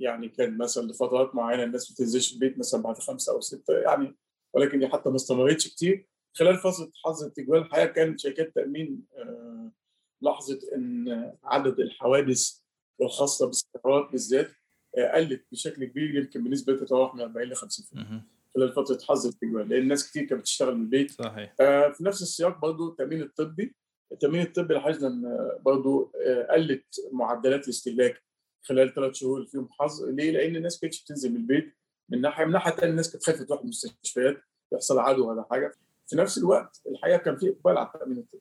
[0.00, 4.16] يعني كان مثلا لفترات معينة الناس ما بتنزلش البيت مثلا بعد خمسة أو ستة يعني
[4.54, 6.06] ولكن دي حتى ما استمرتش كتير.
[6.34, 9.72] خلال فترة حظر التجوال الحقيقة كانت شركات التامين آه،
[10.20, 12.58] لاحظت إن عدد الحوادث
[13.02, 14.50] الخاصة بالسيارات بالذات
[14.98, 18.22] آه، قلت بشكل كبير يمكن بنسبة تتراوح من 40 ل 50%
[18.54, 21.10] خلال فترة حظر التجوال لأن الناس كتير كانت بتشتغل من البيت.
[21.10, 21.54] صحيح.
[21.60, 23.74] آه، في نفس السياق برضه التأمين الطبي
[24.12, 26.12] التأمين الطبي لاحظنا إن برضه
[26.50, 28.22] قلت معدلات الاستهلاك
[28.62, 30.04] خلال ثلاث شهور فيهم حظ.
[30.04, 31.74] ليه؟ لأن الناس كانتش بتنزل من البيت.
[32.08, 34.36] من ناحيه من ناحية ثانية الناس كانت خايفة تروح المستشفيات
[34.72, 35.72] يحصل عدوى ولا حاجة.
[36.06, 38.40] في نفس الوقت الحقيقة كان في إقبال على التأمين الطبي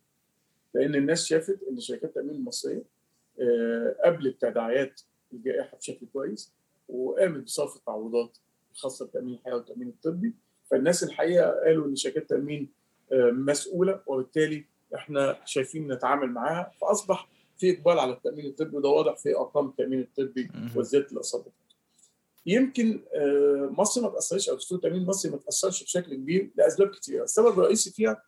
[0.74, 2.84] لأن الناس شافت إن شركات التأمين المصرية
[3.42, 5.02] آه، قبلت تداعيات
[5.34, 6.54] الجائحة بشكل كويس
[6.90, 8.38] وقامت بصرف التعويضات
[8.72, 10.34] الخاصة بالتامين الحيوي والتأمين الطبي.
[10.72, 12.70] فالناس الحقيقة قالوا إن شركات التأمين
[13.12, 16.72] آه، مسؤولة وبالتالي إحنا شايفين نتعامل معاها.
[16.82, 17.30] فأصبح
[17.60, 21.54] في إقبال على التأمين الطبي وده واضح في أرقام التأمين الطبي وزياده الاصابات.
[22.46, 27.24] يمكن آه، مصر ما تأثرش أو دستور التأمين المصري ما تأثرش بشكل كبير لأسباب كثيره،
[27.24, 28.24] السبب الرئيسي فيها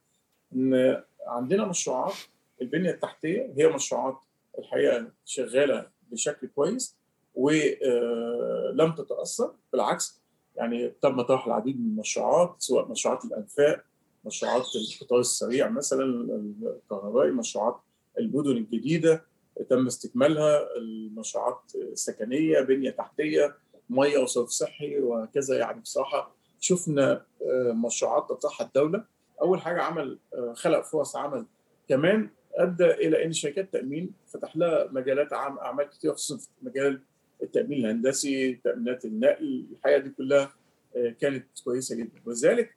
[0.54, 2.14] إن عندنا مشروعات
[2.62, 4.18] البنية التحتية هي مشروعات
[4.60, 6.96] الحقيقة شغالة بشكل كويس
[7.36, 9.54] ولم آه، تتأثر.
[9.74, 10.22] بالعكس
[10.56, 13.84] يعني تم طرح العديد من المشروعات سواء مشروعات الأنفاق
[14.26, 17.80] مشروعات القطار السريع مثلا الكهربائي مشروعات
[18.22, 19.24] المدن الجديدة
[19.70, 23.56] تم استكمالها المشروعات السكنية بنية تحتية
[23.90, 26.36] مية وصرف صحي وهكذا يعني بصراحة.
[26.60, 29.04] شفنا آه، مشروعات تطرحها الدولة.
[29.42, 31.46] أول حاجة عمل آه، خلق فرص عمل.
[31.90, 37.02] كمان أدى إلى إن شركات التامين فتح لها مجالات عام أعمال كثيره خصوصا في مجال
[37.44, 40.54] التأمين الهندسي تأمينات النقل الحقيقة دي كلها
[40.96, 42.22] آه، كانت كويسة جدا.
[42.26, 42.76] ولذلك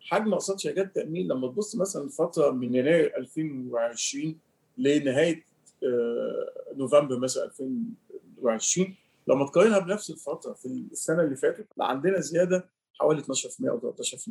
[0.00, 4.38] حجم اقساط شركات التامين لما تبص مثلا فتره من يناير 2020
[4.78, 5.44] لنهاية
[5.84, 8.94] آه، نوفمبر مثلا 2020
[9.28, 14.30] لما تقارنها بنفس الفترة في السنة اللي فاتت عندنا زيادة حوالي 12% أو 13%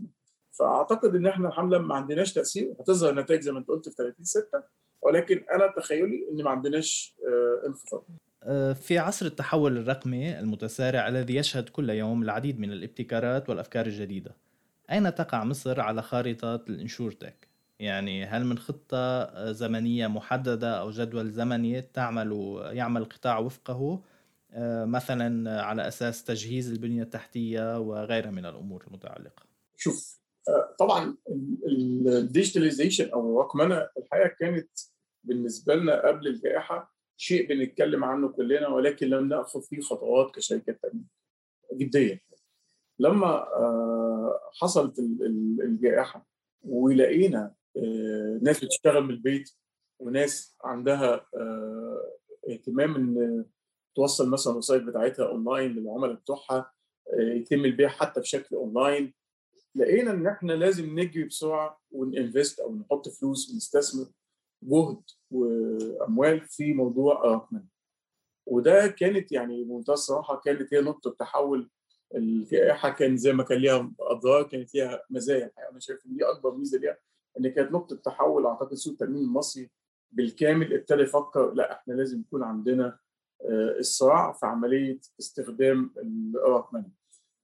[0.52, 3.96] فأعتقد إن إحنا الحمد لله ما عندناش تأثير هتظهر النتائج زي ما أنت قلت في
[3.96, 4.64] 30 6
[5.02, 8.06] ولكن أنا تخيلي إن ما عندناش آه، انخفاض.
[8.44, 14.36] آه، في عصر التحول الرقمي المتسارع الذي يشهد كل يوم العديد من الابتكارات والأفكار الجديدة
[14.92, 21.82] أين تقع مصر على خارطه الإنشورتك؟ يعني هل من خطة زمنية محددة أو جدول زمني
[21.82, 24.02] تعمل يعمل القطاع وفقه
[24.52, 29.44] آه، مثلا على أساس تجهيز البنية التحتية وغيرها من الأمور المتعلقة؟
[29.78, 31.16] شوف آه، طبعا
[32.08, 34.70] الديجيتاليزيشن أو الرقمنة الحقيقة كانت
[35.24, 41.08] بالنسبة لنا قبل الجائحة شيء بنتكلم عنه كلنا ولكن لم نأخذ فيه خطوات كشركات تامين
[41.74, 42.20] جديا.
[43.00, 45.00] لما آه، حصلت
[45.64, 46.28] الجائحة
[46.62, 47.54] ولقينا
[48.42, 49.52] ناس بتشتغل من البيت
[50.00, 52.12] وناس عندها آه،
[52.50, 53.46] اهتمام إن
[53.96, 56.72] توصل مثلا الوسائل بتاعتها أونلاين للعملاء بتوعها
[57.14, 59.14] آه، يتم البيع حتى بشكل أونلاين.
[59.76, 64.06] لقينا إن إحنا لازم نجري بسرعة و ن invest أو نحط فلوس ونستثمر
[64.64, 67.66] جهد وأموال في موضوع الرقمنه
[68.46, 71.70] وده كانت يعني بمنتهى الصراحة كانت هي نقطة تحول
[72.16, 75.46] الجائحه كان زي ما كان ليها أضرار كانت ليها مزايا.
[75.46, 76.98] الحقيقة أنا شايف إن دي أكبر ميزة ليها.
[77.40, 79.72] ان كانت نقطة تحول أعتقد سوق التأمين المصري
[80.12, 83.00] بالكامل ابتدى يفكر لا إحنا لازم يكون عندنا
[83.80, 85.94] الصراع آه، في عملية استخدام
[86.36, 86.90] الرقمنه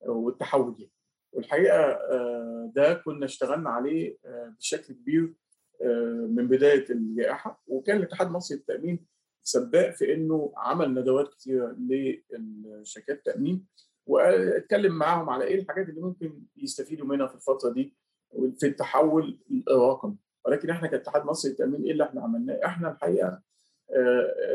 [0.02, 0.92] والتحول دي
[1.34, 5.34] والحقيقة آه، ده كنا اشتغلنا عليه آه، بشكل كبير
[6.30, 9.06] من بداية الجائحه وكان الاتحاد المصري للتأمين
[9.44, 13.66] سباق في إنه عمل ندوات كثيره لشركات التأمين
[14.06, 17.98] واتكلم معاهم على إيه الحاجات اللي ممكن يستفيدوا منها في الفترة دي.
[18.32, 20.16] في التحول الرقمي.
[20.46, 23.42] ولكن إحنا كاتحاد مصري للتامين إيه اللي إحنا عملناه؟ إحنا الحقيقة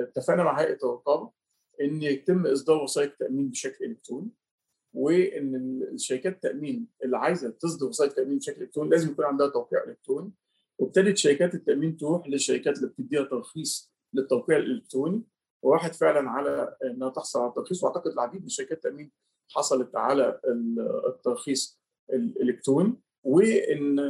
[0.00, 1.30] اتفقنا مع هيئة الرقابة
[1.80, 4.30] إن يتم إصدار وثائق تأمين بشكل إلكتروني
[4.94, 10.32] وإن الشركات التأمين اللي عايزة تصدر وثائق تأمين بشكل إلكتروني لازم يكون عندها توقيع إلكتروني.
[10.78, 15.22] وابتدت شركات التأمين تروح للشركات اللي بتديها ترخيص للتوقيع الإلكتروني.
[15.62, 19.12] وراحت فعلا على إنها تحصل على الترخيص وأعتقد العديد من شركات التأمين
[19.50, 20.40] حصلت على
[21.06, 21.80] الترخيص
[22.12, 23.00] الإلكتروني.
[23.24, 24.00] وإن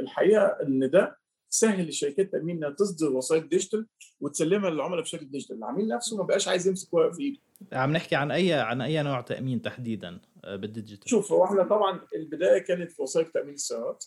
[0.00, 3.86] الحقيقة إن ده سهل لشركات التامين إنها تصدر وثائق digital
[4.20, 7.40] وتسلمها للعملاء بشكل digital، العميل نفسه ما بقاش عايز يمسك ورق في إيده.
[7.72, 12.00] عم نحكي عن أي عن أي نوع تأمين تحديدا بال digital؟ شوف هو إحنا طبعا
[12.14, 14.04] البداية كانت في وثائق تأمين السيارات،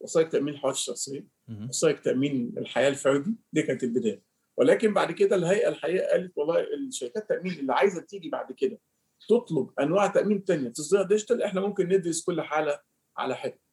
[0.00, 1.26] وثائق تأمين الحوادث الشخصية،
[1.68, 4.22] وثائق تأمين الحياة الفردي، دي كانت البداية.
[4.56, 8.78] ولكن بعد كده الهيئة الحقيقة قالت والله الشركات التأمين اللي عايزة تيجي بعد كده
[9.28, 12.78] تطلب أنواع تأمين ثانية تصدرها ديجيتال إحنا ممكن ندرس كل حالة
[13.16, 13.63] على حده.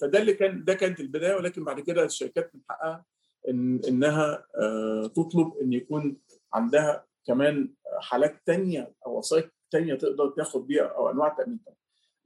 [0.00, 3.04] فده اللي كان ده كانت البداية ولكن بعد كده الشركات من حقها
[3.48, 4.46] إن إنها
[5.06, 6.16] تطلب إن يكون
[6.54, 11.76] عندها كمان حالات تانية أو وثائق تانية تقدر تاخد بيها أو أنواع تأمين تانية.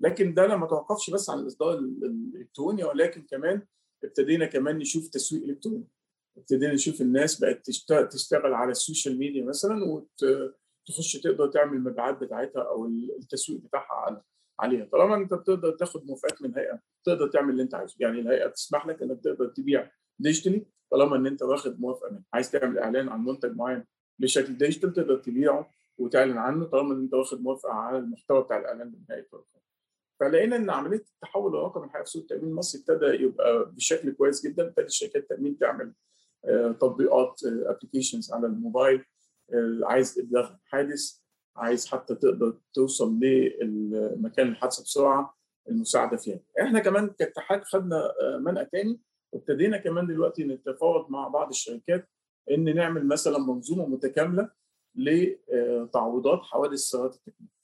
[0.00, 3.62] لكن ده لما توقفش بس عن الإصدار الإلكتروني ولكن كمان
[4.04, 5.88] ابتدينا كمان نشوف تسويق إلكتروني.
[6.36, 7.66] ابتدينا نشوف الناس بقت
[8.10, 14.22] تشتغل على ال social media مثلا وتخش تقدر تعمل المبيعات بتاعتها أو التسويق بتاعها على
[14.60, 14.84] عليها.
[14.92, 17.94] طالما أنت بتقدر تاخد موافقات من هيئه تقدر تعمل اللي أنت عايزه.
[18.00, 22.22] يعني الهيئة تسمح لك إنك تقدر تبيع digitally طالما إن أنت واخد موافقة منها.
[22.32, 23.84] عايز تعمل إعلان عن منتج معين
[24.18, 28.86] بشكل digital تقدر تبيعه وتعلن عنه طالما إن أنت واخد موافقة على المحتوى بتاع الإعلان
[28.86, 29.44] من هيئه
[30.20, 34.66] فلقينا إن عملية التحول الرقمي الحقيقة في سوق التأمين المصري ابتدى يبقى بشكل كويس جدا.
[34.66, 35.92] ابتدت شركات التامين تعمل
[36.80, 39.04] تطبيقات ابلكيشنز على الموبايل
[39.82, 41.20] عايز إبلاغ حادث.
[41.56, 45.36] عايز حتى تقدر توصل لمكان الحادثه بسرعة
[45.68, 46.40] المساعدة فيها.
[46.60, 49.00] إحنا كمان كاتحاد خدنا منأى تاني
[49.32, 52.08] وابتدينا كمان دلوقتي نتفاوض مع بعض الشركات
[52.50, 54.50] إن نعمل مثلا منظومة متكاملة
[54.94, 57.56] لتعويضات حوادث السيارات التكنيكيه.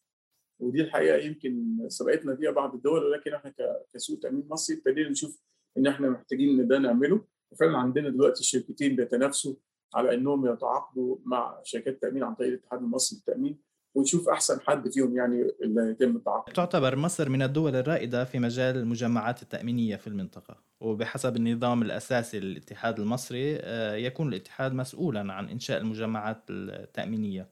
[0.61, 3.55] ودي الحقيقة يمكن سبقتنا فيها بعض الدول ولكن إحنا
[3.95, 5.41] كسوق تأمين مصري ابتدينا نشوف
[5.79, 9.55] إن إحنا محتاجين إن ده نعمله وفعلا عندنا دلوقتي شركتين بيتنافسوا
[9.95, 13.59] على إنهم يتعاقدوا مع شركات التامين عن طريق الاتحاد المصري للتأمين
[13.95, 16.53] ونشوف أحسن حد فيهم يعني اللي يتم التعاقد.
[16.53, 23.01] تعتبر مصر من الدول الرائدة في مجال المجمعات التأمينية في المنطقة وبحسب النظام الأساسي للاتحاد
[23.01, 23.59] المصري
[24.05, 27.49] يكون الاتحاد مسؤولا عن إنشاء المجمعات التأمينية.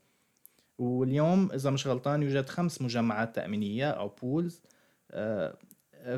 [0.78, 4.62] واليوم إذا مش غلطان يوجد خمس مجمعات تأمينية أو بولز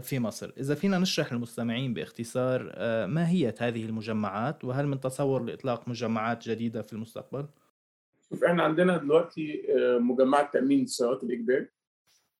[0.01, 0.53] في مصر.
[0.59, 2.63] إذا فينا نشرح للمستمعين باختصار
[3.07, 7.47] ما هي هذه المجمعات وهل من تصور لإطلاق مجمعات جديدة في المستقبل؟
[8.33, 9.67] شوف إحنا عندنا دلوقتي
[9.99, 11.69] مجمعات تامين السيارات الإجباري.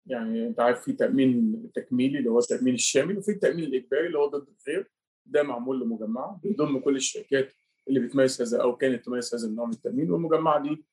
[0.07, 4.27] يعني أنت عارف في تأمين تكميلي اللي هو التأمين الشامل وفي التأمين الإجباري اللي هو
[4.27, 4.91] ضد الغير.
[5.27, 7.53] ده معمول لمجمعه بيضم كل الشركات
[7.89, 10.11] اللي بتمارس هذا أو كانت تمارس هذا النوع من التأمين.
[10.11, 10.85] والمجمعه دي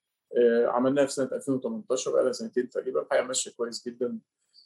[0.66, 3.02] عملناها في سنة 2018 بقى لها سنتين تقريبا.
[3.02, 4.20] الحقيقة ماشية كويس جدا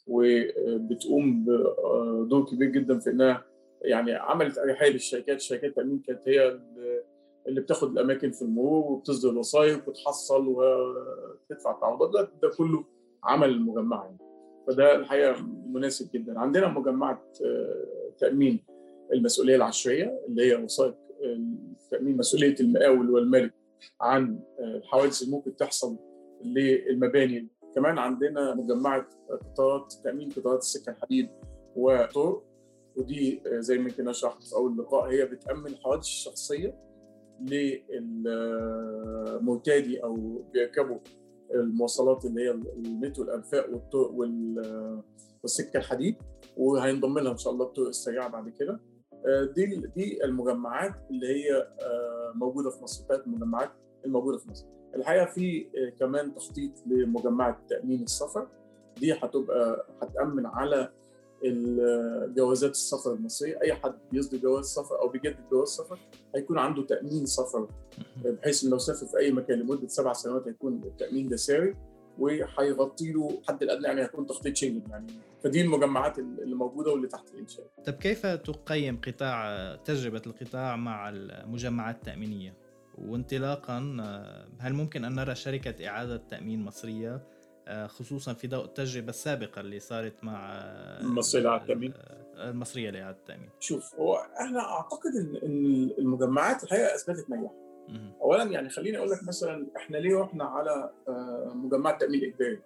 [0.06, 3.44] وبتقوم بدور كبير جدا في إنها
[3.82, 6.60] يعني عملت أريحية للشركات، شركات التأمين كانت هي
[7.48, 12.10] اللي بتاخد الأماكن في المرور وبتصدر الوثائق وتحصل وتدفع التعويضات.
[12.10, 12.84] ده, ده كله
[13.24, 14.18] عمل المجمعه يعني.
[14.66, 16.40] فده الحقيقة مناسب جدا.
[16.40, 17.22] عندنا مجمعه
[18.18, 18.64] تأمين
[19.12, 20.94] المسؤولية العشرية اللي هي وثائق
[21.90, 23.54] تأمين مسؤولية المقاول والمالك
[24.00, 25.96] عن الحوادث اللي ممكن تحصل
[26.44, 27.48] للمباني.
[27.74, 31.28] كمان عندنا مجمعه قطارات تأمين قطارات السكه الحديد
[31.76, 32.42] وطرق.
[32.96, 36.74] ودي زي ما كنا شرحت في أول لقاء هي بتأمن الحوادث الشخصية
[37.40, 40.98] للمرتادي أو بيركبوا
[41.54, 44.10] المواصلات اللي هي المترو الأنفاق والطرق
[45.42, 46.16] والسكة الحديد
[46.56, 48.80] وهينضم لها إن شاء الله الطرق السريعة بعد كده.
[49.56, 51.68] دي دي المجمعات اللي هي
[52.34, 53.70] موجودة في مصر ثلاث مجمعات
[54.04, 54.66] الموجودة في مصر.
[54.94, 55.66] الحقيقة في
[56.00, 58.48] كمان تخطيط لمجمعة تأمين السفر.
[59.00, 60.92] دي هتبقى هتأمن على
[62.36, 65.98] جوازات السفر المصرية أي حد بيصدر جواز سفر أو بيجدد جواز سفر
[66.34, 67.68] هيكون عنده تأمين سفر
[68.24, 71.76] بحيث إنه لو سافر في أي مكان لمدة سبع سنوات هيكون التأمين ده ساري
[72.18, 75.06] وهيغطي له الحد الادنى يعني هيكون تخطيط شنجن يعني
[75.44, 77.66] فدي المجمعات اللي موجودة واللي تحت الإنشاء.
[77.86, 82.54] طب كيف تقيم قطاع تجربة القطاع مع المجمعات التأمينية؟
[82.98, 83.78] وانطلاقا
[84.58, 87.22] هل ممكن أن نرى شركة إعادة تأمين مصرية
[87.86, 90.52] خصوصا في ضوء التجربة السابقة اللي صارت مع
[91.00, 91.94] المصريه لاعاده التامين.
[92.34, 93.50] المصرية لاعاده التامين.
[93.60, 95.10] شوف هو إحنا أعتقد
[95.44, 97.50] ان المجمعات الحقيقة أثبتت نجاح.
[98.22, 100.90] اولا يعني خليني أقول لك مثلا إحنا ليه رحنا على
[101.54, 102.62] مجمعات تأمين إجباري؟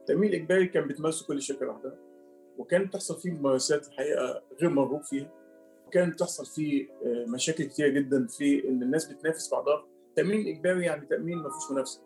[0.00, 1.94] التامين الاجباري كان بتمارسه كل شركة لوحدها
[2.58, 5.30] وكانت بتحصل فيه ممارسات الحقيقة غير مرغوب فيها
[5.86, 9.84] وكانت بتحصل فيه آه، مشاكل كتيرة جدا في إن الناس بتنافس بعضها.
[10.08, 12.02] التامين الاجباري يعني تأمين ما فيهوش منافسة.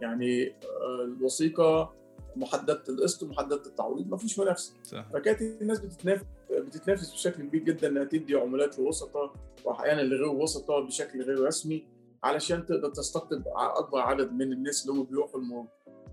[0.00, 1.94] يعني آه، الوثيقة
[2.36, 4.72] محددة القسط ومحددة التعويض ما فيش منافسه
[5.12, 9.32] فكانت الناس بتتنافس بتتنافس بشكل كبير جدا إنها تدي عمولات لوسطاء
[9.64, 11.84] واحيانا لغير وسطاء بشكل غير رسمي
[12.24, 15.66] علشان تقدر تستقطب أكبر عدد من الناس اللي هم بيروحوا المرور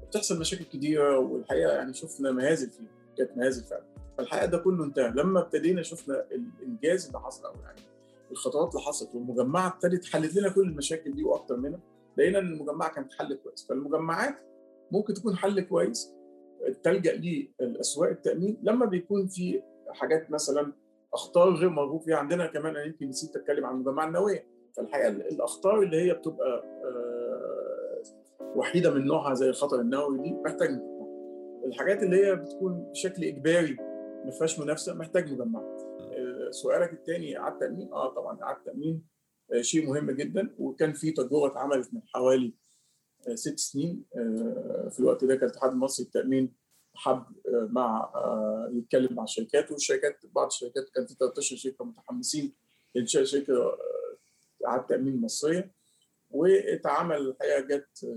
[0.08, 3.84] بتحصل مشاكل كتيرة والحقيقة يعني شفنا مهازل فيه كانت مهازل فعلا.
[4.17, 5.12] فالحقيقة ده كله انتهى.
[5.12, 7.82] لما ابتدينا شفنا الإنجاز اللي حصل أو يعني
[8.32, 11.80] الخطوات اللي حصلت والمجمعة ابتدت حلت لنا كل المشاكل دي وأكتر منها
[12.17, 13.67] لقينا ان المجمعه كانت حل كويس.
[13.69, 14.36] فالمجمعات
[14.91, 16.13] ممكن تكون حل كويس
[16.84, 18.58] تلجأ ليه الاسواق التأمين.
[18.63, 20.73] لما بيكون في حاجات مثلا
[21.13, 24.47] أخطار غير مرغوب فيها عندنا كمان أنا يمكن نسيت أتكلم عن المجمعه النوويه
[24.78, 28.04] فالحقيقة الأخطار اللي هي بتبقى آه،
[28.56, 30.69] وحيدة من نوعها زي الخطر النووي دي محتاج
[31.65, 33.78] الحاجات اللي هي بتكون بشكل إجباري
[34.25, 35.60] ما فيهاش منافسة محتاج مجمع.
[35.60, 38.95] آه، سؤالك الثاني إعادة تأمين؟ آه طبعا إعادة تأمين.
[38.95, 39.14] آه،
[39.62, 40.55] شيء مهم جدا.
[40.60, 42.53] وكان في تجربة اتعملت من حوالي
[43.34, 44.03] ست سنين
[44.91, 46.53] في الوقت ده كان الاتحاد المصري للتامين
[46.93, 48.12] حب مع
[48.73, 49.71] يتكلم مع الشركات.
[49.71, 52.53] والشركات بعض الشركات كان في 13 شركة متحمسين
[52.95, 53.77] لإنشاء شركة
[54.65, 55.71] اعاده تامين مصريه
[56.31, 58.08] واتعمل الحقيقة جت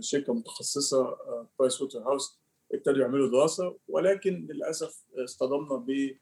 [0.00, 1.16] شركة متخصصة
[1.58, 2.38] برايس ووتر هاوس
[2.72, 3.76] ابتدوا يعملوا دراسة.
[3.88, 6.16] ولكن للأسف اصطدمنا ب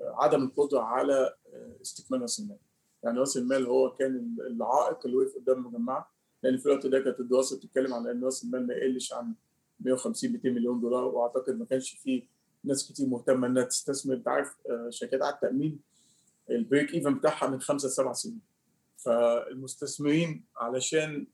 [0.00, 1.34] عدم القدرة على
[1.82, 2.58] استكمال راس المال.
[3.04, 6.10] يعني راس المال هو كان العائق اللي وقف قدام المجمعة
[6.42, 9.34] لأن في الوقت ده كانت الدراسة بتتكلم عن إن راس المال ما يقلش عن
[9.80, 12.22] 150 200 مليون دولار وأعتقد ما كانش في
[12.64, 14.14] ناس كتير مهتمة إنها تستثمر.
[14.14, 14.56] أنت عارف
[14.88, 15.80] شركات على التأمين
[16.50, 18.40] البريك إيفن بتاعها من خمسة لسبع سنين.
[18.96, 21.26] فالمستثمرين علشان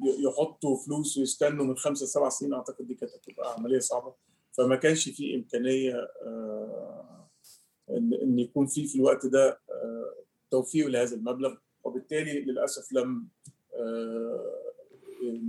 [0.00, 4.14] يحطوا فلوس ويستنوا من خمسة لسبع سنين أعتقد دي كانت هتبقى عملية صعبة.
[4.52, 6.08] فما كانش في إمكانية
[7.96, 9.60] إن يكون في في الوقت ده
[10.50, 11.54] توفير لهذا المبلغ.
[11.84, 13.28] وبالتالي للأسف لم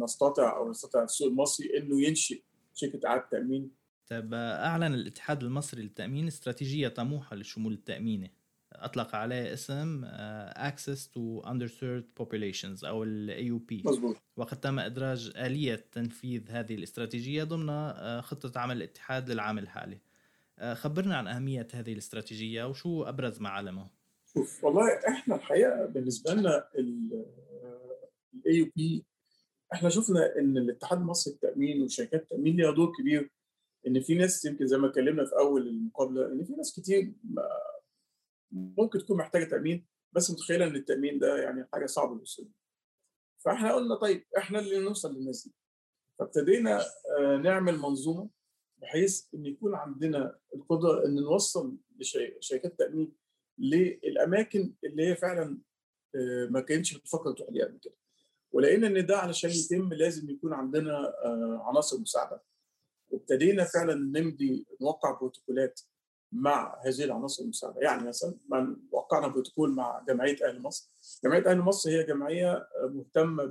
[0.03, 2.41] نستطع أو يستطيع السوق المصري إنه ينشئ
[2.73, 3.71] شركة إعادة تأمين.
[4.09, 8.31] طيب أعلن الاتحاد المصري للتأمين استراتيجية طموحة للشمول التاميني
[8.73, 10.05] أطلق عليه اسم
[10.51, 13.83] Access to Underserved Populations أو ال AUP
[14.37, 19.97] وقد تم إدراج آلية تنفيذ هذه الاستراتيجية ضمن خطة عمل الاتحاد للعام الحالي.
[20.73, 23.91] خبرنا عن أهمية هذه الاستراتيجية وشو أبرز معالمها
[24.33, 29.05] شوف والله إحنا الحقيقة بالنسبة لنا ال AUP
[29.73, 33.31] إحنا شفنا إن الاتحاد المصري للتأمين وشركات التأمين ليها دور كبير.
[33.87, 37.13] إن في ناس يمكن زي ما اتكلمنا في أول المقابلة إن في ناس كتير
[38.51, 42.47] ممكن تكون محتاجة تأمين بس متخيلة إن التأمين ده يعني حاجة صعبة الوصول
[43.37, 45.53] فإحنا قلنا طيب إحنا اللي نوصل للناس دي.
[46.19, 46.81] فابتدينا
[47.43, 48.29] نعمل منظومة
[48.81, 53.13] بحيث إن يكون عندنا القدرة إن نوصل لشركات التامين
[53.57, 55.57] للأماكن اللي هي فعلا
[56.49, 57.95] ما كانتش بتفكر تروح ليها قبل كده.
[58.51, 61.13] ولقينا إن ده علشان يتم لازم يكون عندنا
[61.63, 62.43] عناصر مساعدة.
[63.09, 65.81] وابتدينا فعلا نمضي نوقع بروتوكولات
[66.31, 67.81] مع هذه العناصر المساعدة.
[67.81, 68.35] يعني مثلا
[68.91, 70.91] وقعنا بروتوكول مع جمعية أهل مصر.
[71.23, 73.45] جمعية أهل مصر هي جمعية مهتمة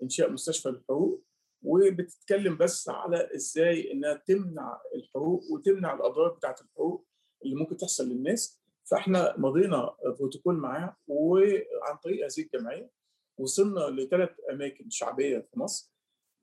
[0.00, 1.24] بإنشاء مستشفى للحقوق.
[1.62, 7.06] وبتتكلم بس على إزاي إنها تمنع الحقوق وتمنع الأضرار بتاعة الحقوق
[7.44, 8.58] اللي ممكن تحصل للناس.
[8.90, 12.90] فإحنا مضينا بروتوكول معاها وعن طريق هذه الجمعية
[13.38, 15.92] وصلنا لثلاث أماكن شعبية في مصر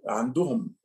[0.07, 0.75] عندهم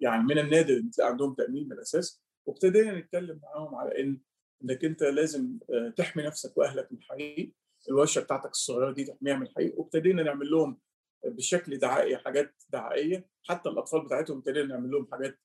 [0.00, 2.22] يعني من النادر إن تلاقي عندهم تأمين من الأساس.
[2.46, 4.20] وابتدينا نتكلم معاهم على إن
[4.64, 5.58] إنك أنت لازم
[5.96, 7.52] تحمي نفسك وأهلك من الحريق
[7.88, 10.78] الورشة بتاعتك الصغيرة دي تحميها من الحريق وابتدينا نعمل لهم
[11.24, 13.28] بشكل دعائي حاجات دعائية.
[13.48, 15.38] حتى الأطفال بتاعتهم ابتدينا نعمل لهم حاجات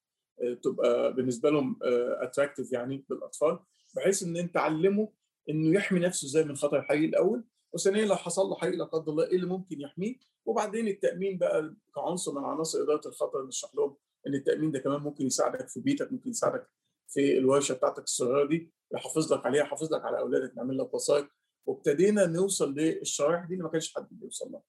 [0.64, 1.80] تبقى بالنسبة لهم
[2.22, 3.60] اتراكتيف يعني للأطفال.
[3.96, 5.10] بحيث إن انت تعلمه
[5.50, 9.12] إنه يحمي نفسه إزاي من خطر الحريق الأول وثانيا لو حصل له حريق لا قدر
[9.12, 13.96] الله إيه اللي ممكن يحميه؟ وبعدين التأمين بقى كعنصر من عناصر إدارة الخطر نشرح لهم
[14.28, 16.68] إن التأمين ده كمان ممكن يساعدك في بيتك ممكن يساعدك
[17.08, 21.28] في الورشة بتاعتك الصغيرة دي يحافظ لك عليها يحافظ لك على أولادك نعمل لك وثائق.
[21.66, 24.62] وابتدينا نوصل للشرائح دي اللي ما كانش حد بيوصل لها.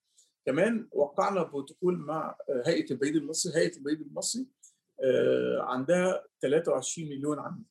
[0.46, 2.36] كمان وقعنا بروتوكول مع
[2.66, 4.46] هيئة البريد المصري، هيئة البريد المصري
[5.60, 7.64] عندها 23 مليون عميل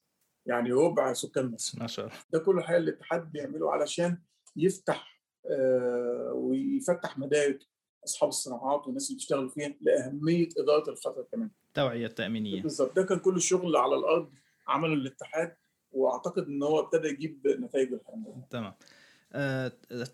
[0.45, 1.80] يعني ربع سكان مصر.
[1.80, 2.17] ما شاء الله.
[2.30, 4.17] ده كله الحقيقة الاتحاد بيعمله علشان
[4.55, 5.21] يفتح
[6.34, 7.59] ويفتح مدارك
[8.05, 11.49] أصحاب الصناعات والناس اللي بيشتغلوا فيها لأهمية إدارة الخطر كمان.
[11.67, 12.61] التوعيه التامينيه.
[12.61, 14.32] بالظبط ده كان كل الشغل على الأرض
[14.67, 15.55] عمله الاتحاد
[15.91, 18.74] وأعتقد إن هو ابتدى يجيب نتائج الحمد تمام.
[19.36, 19.71] آه،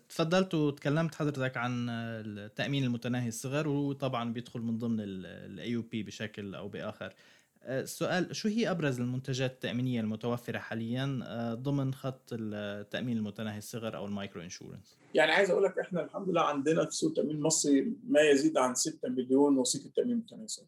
[0.08, 6.68] تفضلت وتكلمت حضرتك عن التأمين المتناهي الصغر وطبعا بيدخل من ضمن ال AUP بشكل أو
[6.68, 7.14] بآخر.
[7.62, 14.06] السؤال شو هي أبرز المنتجات التأمينية المتوفرة حاليا آه، ضمن خط التأمين المتناهي الصغر أو
[14.06, 17.92] ال micro insurance؟ يعني عايز أقول لك إحنا الحمد لله عندنا في سوق التامين المصري
[18.04, 20.66] ما يزيد عن 6 مليون وثيقة تأمين متناهي الصغر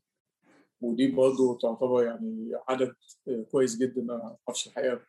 [0.81, 2.95] ودي برضه تعتبر يعني عدد
[3.51, 5.01] كويس جدا ما أعرفش الحقيقة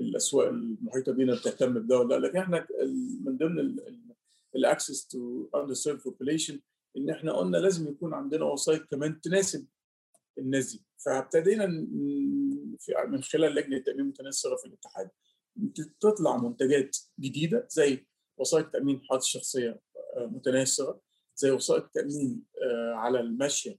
[0.00, 2.26] الأسواق المحيطة بينا بتهتم بده ولا لا.
[2.26, 2.66] لكن إحنا
[3.24, 3.76] من ضمن
[4.56, 6.60] ال access to underserved population
[6.96, 9.66] إن إحنا قلنا لازم يكون عندنا وثائق كمان تناسب
[10.38, 10.84] الناس دي.
[10.98, 11.66] فابتدينا
[13.08, 15.10] من خلال لجنة تامين متناهي في الاتحاد
[16.00, 18.06] تطلع منتجات جديدة زي
[18.38, 19.80] وثائق تأمين حالات الشخصيه
[20.16, 20.26] آه،
[20.62, 21.00] الصغر
[21.36, 23.78] زي وثائق تأمين آه، على الماشيه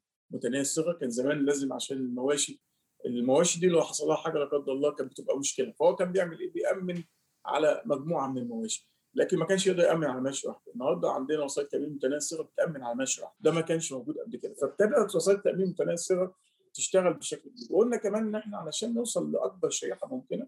[0.62, 2.62] الصغر كان زمان لازم عشان المواشي
[3.06, 5.72] المواشي دي لو حصل لها حاجة لا قدر الله كانت بتبقى مشكلة.
[5.72, 7.04] فهو كان بيعمل إيه؟ بيأمن
[7.46, 8.90] على مجموعة من المواشي.
[9.14, 10.72] لكن ما كانش يقدر يأمن على ماشي واحدة.
[10.74, 13.36] النهارده عندنا وسائل تأمين الصغر بتأمن على ماشي واحدة.
[13.40, 14.54] ده ما كانش موجود قبل كده.
[14.54, 16.34] فابتدأت وسائل تأمين الصغر
[16.74, 17.68] تشتغل بشكل كبير.
[17.70, 20.48] وقلنا كمان إن إحنا علشان نوصل لأكبر شريحة ممكنة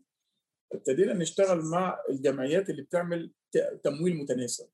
[0.73, 3.31] ابتدينا نشتغل مع الجمعيات اللي بتعمل
[3.83, 4.67] تمويل متناسب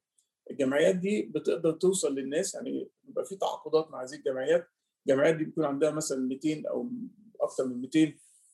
[0.52, 4.68] الجمعيات دي بتقدر توصل للناس يعني بيبقى في تعاقدات مع هذه الجمعيات.
[5.08, 6.90] الجمعيات دي بيكون عندها مثلا 200 أو
[7.42, 8.14] أكثر من 200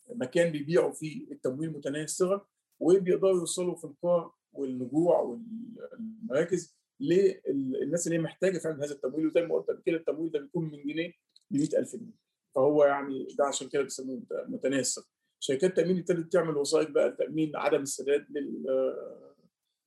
[0.10, 2.46] مكان بيبيعوا فيه التمويل متناهي الصغر
[2.80, 9.26] وبيقدروا يوصلوا في القرى والنجوع والمراكز للناس اللي هي محتاجة فعلا هذا التمويل.
[9.28, 11.14] وزي ما قلت قبل كده التمويل ده بيكون من جنيه
[11.52, 12.26] ل 100000 جنيه.
[12.56, 15.06] فهو يعني ده عشان كده بيسموه متناهي الصغر
[15.40, 18.26] شركات التامين ابتدت تعمل وسائط بقى تامين عدم السداد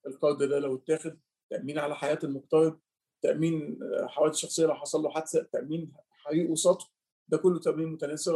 [0.07, 1.19] للقرض ده لو اتاخد
[1.51, 2.79] تأمين على حياة المقترض
[3.23, 6.87] تأمين حوادث شخصية لو حصل له حادثة تأمين حريق وسطو
[7.29, 8.33] ده كله تامين متناسق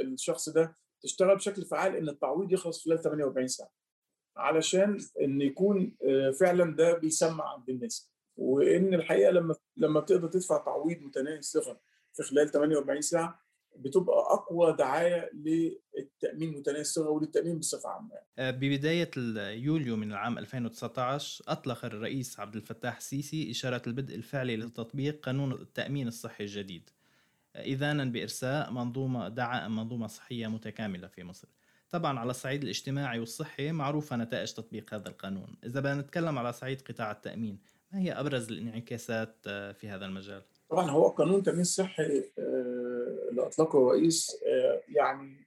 [0.00, 3.70] للشخص ده تشتغل بشكل فعال إن التعويض يخلص خلال 48 ساعة
[4.36, 10.64] علشان إن يكون آه، فعلا ده بيسمع عند الناس وإن الحقيقة لما لما بتقدر تدفع
[10.64, 10.98] تعويض
[11.38, 11.78] الصغر
[12.12, 13.46] في خلال 48 ساعة
[13.76, 18.10] بتبقى أقوى دعاية للتأمين الصغر وللتامين بصفة عامة.
[18.38, 19.10] آه، ببداية
[19.64, 26.08] يوليو من العام 2019 أطلق الرئيس عبد الفتاح السيسي إشارة البدء الفعلي لتطبيق قانون التأمين
[26.08, 26.90] الصحي الجديد.
[27.60, 31.48] إذانا بإرساء منظومة دعائم منظومة صحية متكاملة في مصر.
[31.90, 35.56] طبعا على الصعيد الاجتماعي والصحي معروفة نتائج تطبيق هذا القانون.
[35.64, 37.58] إذا بدنا نتكلم على صعيد قطاع التأمين
[37.92, 43.46] ما هي أبرز الانعكاسات آه، في هذا المجال؟ طبعا هو قانون التأمين الصحي آه، اللي
[43.46, 45.46] أطلقه الرئيس آه، يعني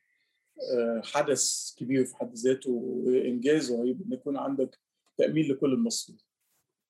[1.03, 4.79] حدث كبير في حد ذاته وإنجاز رهيب إن يكون عندك
[5.17, 6.19] تأمين لكل المصريين.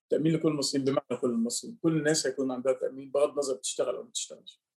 [0.10, 1.78] تأمين لكل المصريين بمعنى كل المصريين.
[1.82, 4.62] كل الناس هيكون عندها تأمين بغض النظر بتشتغل أو ما بتشتغلش.
[4.62, 4.69] آه،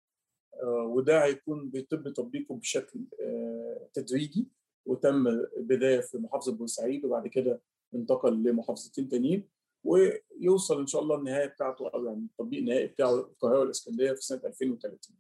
[0.64, 4.48] وده هيكون بيتم تطبيقه بشكل آه، تدريجي
[4.86, 5.24] وتم
[5.56, 7.60] بدايه في محافظة بورسعيد وبعد كده
[7.94, 9.48] انتقل لمحافظتين تانيين
[9.84, 14.40] ويوصل إن شاء الله النهايه بتاعته أو يعني التطبيق النهائي بتاعه القاهرة والإسكندرية في سنة
[14.44, 15.16] 2030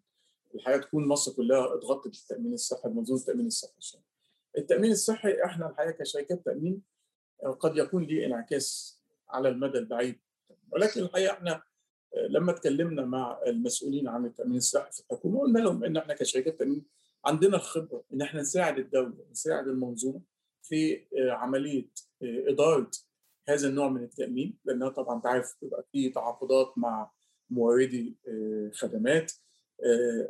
[0.54, 3.98] الحقيقة تكون مصر كلها اتغطت بالتامين الصحي بمنظومه التامين الصحي
[4.58, 6.82] التأمين الصحي إحنا الحقيقة كشركات تأمين
[7.44, 10.20] آه، قد يكون ليه انعكاس على المدى البعيد.
[10.72, 11.62] ولكن الحقيقة إحنا
[12.16, 16.84] لما اتكلمنا مع المسؤولين عن التامين الصحي في الحكومة قلنا لهم إن إحنا كشركات تأمين
[17.24, 20.20] عندنا الخبرة إن إحنا نساعد الدولة نساعد المنظومة
[20.62, 21.88] في آه، عملية
[22.22, 22.90] آه، إدارة
[23.48, 27.10] هذا النوع من التأمين لأنها طبعا أنت عارف بيبقى في تعاقدات مع
[27.50, 29.32] موردي آه، خدمات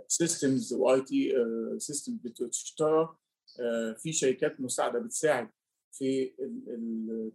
[0.08, 1.32] systems و IT
[1.78, 3.16] system بتشترى
[3.96, 5.48] في شركات مساعدة بتساعد
[5.92, 6.32] في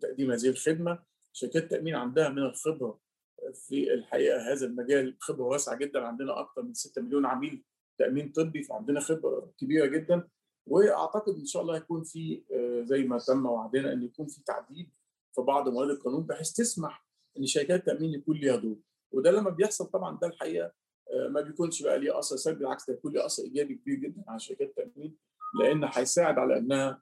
[0.02, 1.00] تقديم هذه الخدمة.
[1.34, 3.00] شركات التامين عندها من الخبرة
[3.54, 6.00] في الحقيقة هذا المجال خبرة واسعة جدا.
[6.08, 7.64] عندنا أكثر من 6 مليون عميل
[8.00, 10.28] تأمين طبي فعندنا خبرة كبيرة جدا.
[10.68, 14.90] وأعتقد إن شاء الله هيكون في آه، زي ما تم وعدنا إن يكون في تعديل
[15.36, 17.06] في بعض مواد القانون بحيث تسمح
[17.40, 18.78] إن شركات التأمين يكون ليها دور.
[19.12, 20.72] وده لما بيحصل طبعا ده الحقيقة
[21.12, 24.24] آه، ما بيكونش بقى ليه أثر سلبي بالعكس ده يكون ليه أثر إيجابي كبير جدا
[24.28, 25.18] على شركات التأمين
[25.62, 27.02] لأن هيساعد على إنها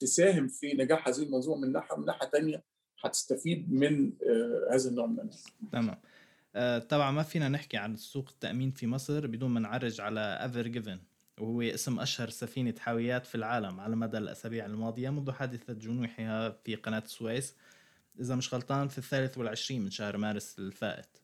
[0.00, 2.64] تساهم في نجاح هذه المنظومة من ناحية من ناحية ثانية
[3.04, 5.30] هتستفيد من آه، هذا النوع من
[5.72, 5.98] تمام.
[6.56, 10.66] آه، طبعا ما فينا نحكي عن سوق التأمين في مصر بدون ما نعرج على Ever
[10.66, 11.00] Given
[11.40, 16.74] وهو اسم أشهر سفينة حاويات في العالم على مدى الأسابيع الماضية منذ حادثة جنوحها في
[16.74, 17.54] قناة السويس
[18.20, 21.18] إذا مش غلطان في الثالث والعشرين من شهر مارس الفائت.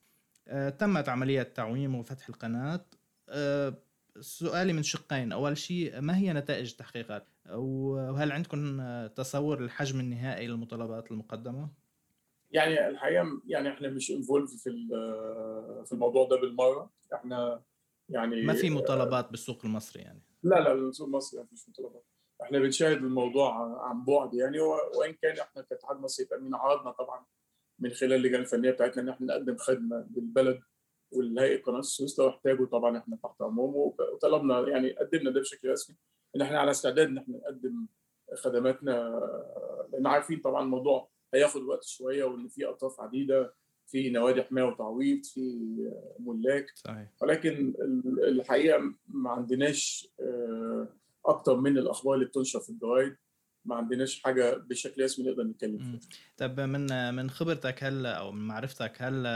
[0.48, 2.84] آه، تمت عملية تعويم وفتح القناة.
[4.20, 5.32] سؤالي من شقين.
[5.32, 11.68] أول شيء ما هي نتائج التحقيقات؟ وهل عندكم تصور الحجم النهائي للمطالبات المقدمة؟
[12.50, 14.70] يعني الحقيقة يعني إحنا مش انفولف في
[15.86, 16.90] في الموضوع ده بالمرة.
[17.14, 17.62] إحنا
[18.08, 20.22] يعني ما في مطالبات بالسوق المصري يعني.
[20.42, 22.04] لا لا السوق المصري ما فيش مطالبات.
[22.42, 27.26] إحنا بنشاهد الموضوع عن بعد يعني وإن كان إحنا كاتحاد مصري للتامين عرضنا طبعا
[27.78, 30.60] من خلال اللجان الفنية بتاعتنا إن إحنا نقدم خدمة للبلد
[31.12, 35.96] والهيئة قناة السويس لو احتاجوا طبعا إحنا تحت أمرهم وطلبنا يعني قدمنا ده بشكل رسمي.
[36.36, 37.86] إن إحنا على استعداد إن إحنا نقدم
[38.34, 39.20] خدماتنا
[39.92, 43.54] لأن عارفين طبعا الموضوع هياخد وقت شوية وإن في أطراف عديدة
[43.86, 45.64] في نوادي حمايه وتعويض في
[46.18, 46.66] ملاك.
[46.74, 47.08] صحيح.
[47.20, 47.74] ولكن
[48.28, 50.08] الحقيقة ما عندناش
[51.26, 53.16] أكتر من الأخبار اللي بتنشر في الجرايد
[53.64, 56.00] ما عندناش حاجة بشكل رسمي نقدر نتكلم فيها.
[56.36, 59.26] طب من من خبرتك هل أو من معرفتك هل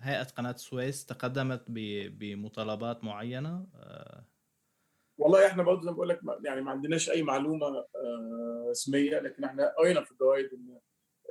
[0.00, 3.66] هيئة قناة السويس تقدمت بمطالبات معينة؟
[5.18, 7.84] والله إحنا برضه زي ما بقول لك يعني ما عندناش أي معلومة
[8.70, 10.78] رسمية لكن إحنا قرينا في الجرايد ان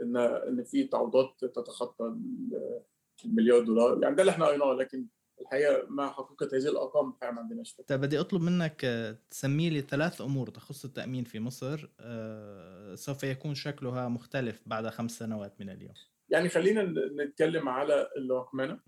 [0.02, 2.16] ان إن في تعويضات تتخطى
[3.26, 4.04] المليار دولار.
[4.04, 5.08] يعني ده اللي إحنا قريناه لكن
[5.42, 8.82] الحقيقة ما حقيقه هذه الأرقام الحقيقة ما عندناش طيب بدي أطلب منك
[9.30, 11.90] تسمي لي ثلاث أمور تخص التأمين في مصر
[12.96, 15.94] سوف يكون شكلها مختلف بعد خمس سنوات من اليوم.
[16.30, 16.84] يعني خلينا
[17.24, 18.80] نتكلم على الرقمنة.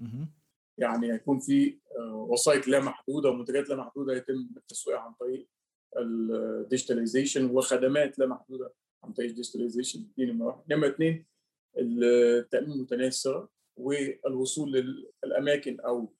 [0.77, 1.77] يعني هيكون في
[2.11, 5.47] وسائط لا محدودة ومنتجات لا محدودة يتم التسويق عن طريق
[5.97, 8.73] ال digitalization وخدمات لا محدودة
[9.03, 11.25] عن طريق الديجيتاليزيشن دي نمره واحد نمرة اثنين
[11.77, 13.47] التامين متناهي الثراء
[13.77, 14.71] والوصول
[15.23, 16.13] للاماكن أو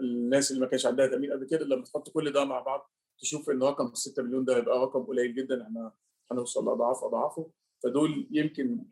[0.00, 1.64] الناس اللي ما كانش عندها تأمين قبل كده.
[1.64, 2.90] لما تحط كل ده مع بعض
[3.20, 5.62] تشوف إن رقم 6 مليون ده هيبقى رقم قليل جدا.
[5.62, 5.92] إحنا
[6.32, 7.50] هنوصل لأضعاف أضعافه.
[7.82, 8.84] فدول يمكن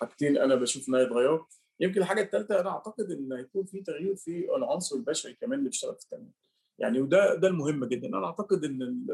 [0.00, 1.44] حاجتين أنا بشوف إنها يتغيروا.
[1.80, 5.94] يمكن الحاجة الثالثه أنا أعتقد إن هيكون في تغيير في العنصر البشري كمان اللي بيشتغل
[5.96, 6.32] في التأمين.
[6.78, 8.08] يعني وده ده المهم جدا.
[8.08, 9.06] أنا أعتقد إن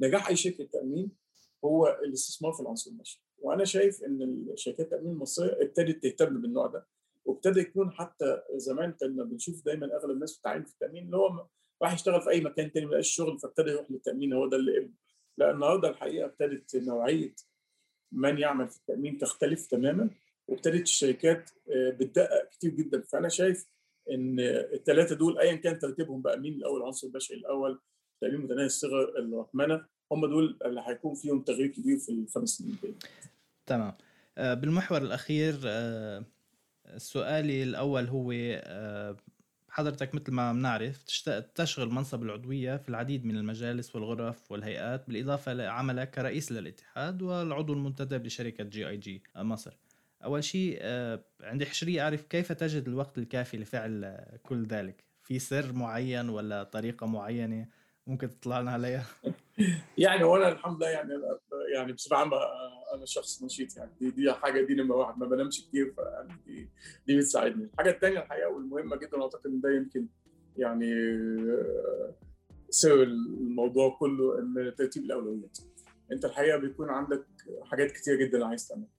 [0.00, 1.10] نجاح أي شركة تأمين
[1.64, 3.20] هو الاستثمار في العنصر البشري.
[3.38, 6.86] وأنا شايف إن شركات التأمين المصرية ابتدت تهتم بالنوع ده.
[7.24, 11.46] وابتدى يكون حتى زمان كنا بنشوف دايما أغلب الناس بتتعين في التأمين اللي هو
[11.82, 14.78] راح يشتغل في أي مكان تاني ما لقاش شغل فابتدى يروح للتأمين هو ده اللي
[14.78, 14.90] قبل
[15.38, 17.34] لا النهارده الحقيقة ابتدت نوعية
[18.12, 20.10] من يعمل في التأمين تختلف تماما.
[20.48, 23.66] وابتدت الشركات بتدقق كتير جدا فأنا شايف
[24.10, 24.40] إن
[24.74, 27.80] الثلاثه دول ايا كان ترتيبهم بقى مين الأول العنصر البشري الأول
[28.20, 32.94] تامين متناهي الصغر الرقمنه هم دول اللي هيكون فيهم تغيير كبير في الخمس سنين الجايه.
[33.66, 33.92] تمام
[34.36, 35.54] بالمحور الأخير
[36.96, 38.32] سؤالي الأول هو
[39.68, 41.02] حضرتك مثل ما بنعرف
[41.54, 48.26] تشغل منصب العضوية في العديد من المجالس والغرف والهيئات بالإضافة لعملك كرئيس للاتحاد والعضو المنتدب
[48.26, 49.78] لشركة GIG مصر.
[50.24, 50.78] أول شيء
[51.40, 57.06] عندي حشرية أعرف كيف تجد الوقت الكافي لفعل كل ذلك؟ في سر معين ولا طريقة
[57.06, 57.68] معينة
[58.06, 59.06] ممكن تطلع لنا عليها؟
[59.98, 61.12] يعني وأنا الحمد لله يعني
[61.74, 62.36] يعني بصفة عامة
[62.94, 66.68] أنا شخص نشيط يعني دي دي حاجة دي نمرة واحد ما بنامش كتير فيعني دي
[67.06, 70.06] دي بتساعدني الحاجة الثانية الحقيقة والمهمة جدا وأعتقد إن ده يمكن
[70.56, 70.92] يعني
[72.70, 75.58] سر الموضوع كله إن ترتيب الأولويات
[76.12, 77.26] أنت الحقيقة بيكون عندك
[77.64, 78.93] حاجات كتير جدا عايز تعملها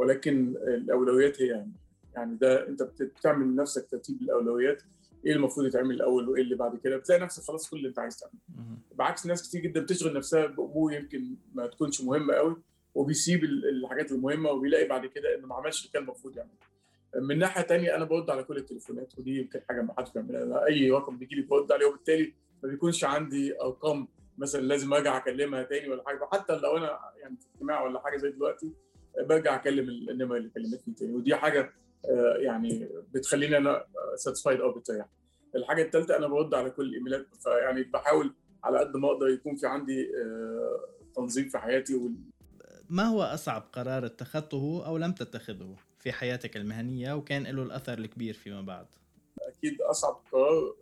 [0.00, 1.72] ولكن الأولويات هي يعني,
[2.14, 4.82] يعني ده أنت بتعمل لنفسك ترتيب الأولويات
[5.26, 8.16] إيه المفروض يتعمل الأول وإيه اللي بعد كده؟ بتلاقي نفسك خلاص كل اللي أنت عايز
[8.16, 8.38] تعمله.
[8.94, 12.56] بعكس ناس كتير جدا بتشغل نفسها بامور يمكن ما تكونش مهمة قوي
[12.94, 16.52] وبيسيب الحاجات المهمة وبيلاقي بعد كده إنه ما عملش اللي كان المفروض يعمله.
[17.16, 20.90] من ناحية تانية أنا برد على كل التليفونات ودي يمكن حاجة ما حدش بيعملها أي
[20.90, 25.88] رقم بيجي لي برد عليه وبالتالي ما بيكونش عندي أرقام مثلا لازم أرجع أكلمها تاني
[25.88, 28.72] ولا حاجة حتى لو أنا يعني في اجتماع ولا حاجة زي دلوقتي
[29.18, 31.12] برجع اكلم النمره اللي كلمتني تاني.
[31.12, 31.72] ودي حاجة
[32.36, 33.84] يعني بتخليني أنا
[34.16, 35.06] ساتسفايد أو بتريح.
[35.56, 37.26] الحاجة الثالثه أنا برد على كل الإيميلات.
[37.42, 38.34] فيعني بحاول
[38.64, 40.12] على قد ما أقدر يكون في عندي
[41.16, 42.14] تنظيم في حياتي وال...
[42.90, 48.34] ما هو أصعب قرار اتخذته أو لم تتخذه في حياتك المهنية وكان له الأثر الكبير
[48.34, 48.86] فيما بعد؟
[49.42, 50.74] أكيد أصعب قرار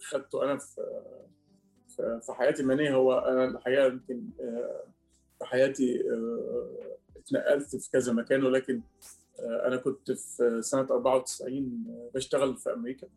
[0.00, 0.80] خدته أنا في
[1.98, 4.30] في حياتي المهنية هو أنا الحقيقة يمكن
[5.38, 6.02] في حياتي
[7.16, 8.80] اتنقلت في كذا مكان ولكن
[9.40, 11.84] أنا كنت في سنة 94
[12.14, 13.08] بشتغل في أمريكا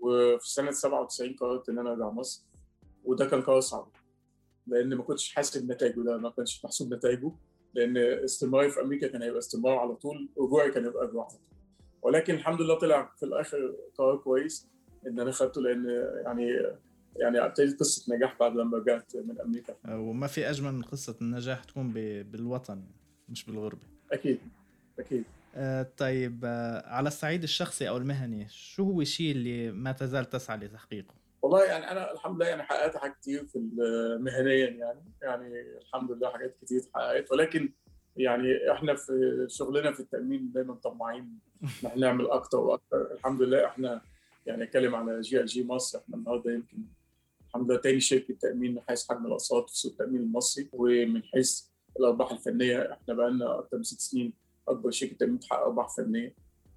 [0.00, 2.44] وفي سنة 97 قررت إن أنا أرجع مصر
[3.04, 3.88] وده كان قرار صعب
[4.66, 7.32] لأن ما كنتش حاسب نتائجه ده ما كانش محسوب نتائجه
[7.74, 11.40] لأن استمراري في أمريكا كان هيبقى استمرار على طول رجوعي كان هيبقى رجوع على طول.
[12.02, 14.68] ولكن الحمد لله طلع في الآخر قرار كويس
[15.06, 15.84] إن أنا خدته لأن
[16.24, 16.66] يعني
[17.16, 19.74] يعني ابتديت قصة نجاح بعد لما رجعت من أمريكا.
[19.88, 21.92] وما في أجمل من قصة النجاح تكون
[22.22, 22.82] بالوطن
[23.28, 23.86] مش بالغربة.
[24.12, 24.38] أكيد
[24.98, 25.24] أكيد.
[25.54, 30.56] آه طيب آه على الصعيد الشخصي أو المهني شو هو الشيء اللي ما تزال تسعى
[30.56, 33.58] لتحقيقه؟ والله يعني أنا الحمد لله يعني حققت حاجات كتير في
[34.20, 35.00] مهنيا يعني.
[35.22, 37.32] يعني الحمد لله حاجات كتير اتحققت.
[37.32, 37.72] ولكن
[38.16, 43.12] يعني إحنا في شغلنا في التأمين دايما طماعين إحنا نعمل أكتر وأكتر.
[43.12, 44.00] الحمد لله إحنا
[44.46, 46.78] يعني اتكلم على جي إل جي مصر إحنا النهارده يمكن
[47.50, 47.80] الحمد لله.
[47.80, 50.68] تاني شركة تأمين من حيث حجم الأقساط في سوق التأمين المصري.
[50.72, 51.62] ومن حيث
[52.00, 54.32] الأرباح الفنية إحنا بقى لنا أكثر من ست سنين
[54.68, 56.34] أكبر شركة تأمين بتحقق أرباح فنية.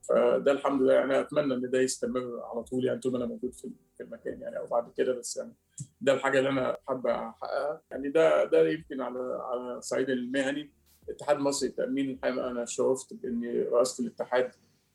[0.09, 0.93] فده الحمد لله.
[0.93, 3.71] يعني أتمنى إن ده يستمر على طول يعني طول ما أنا موجود في
[4.01, 5.53] المكان يعني أو بعد كده بس يعني
[6.01, 7.81] ده الحاجة اللي أنا حابة أحققها.
[7.91, 10.71] يعني ده ده يمكن على على الصعيد المهني.
[11.07, 14.51] الاتحاد المصري للتأمين الحقيقة أنا شرفت بإني رئاسه الاتحاد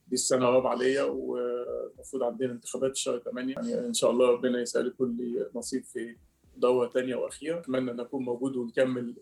[0.09, 4.91] دي السنة الرابعة ليا والمفروض عندنا انتخابات شهر 8 يعني إن شاء الله ربنا يسهل
[4.99, 6.17] كل نصيب في
[6.57, 9.15] دورة ثانية وأخيرة أتمنى إن أكون موجود ونكمل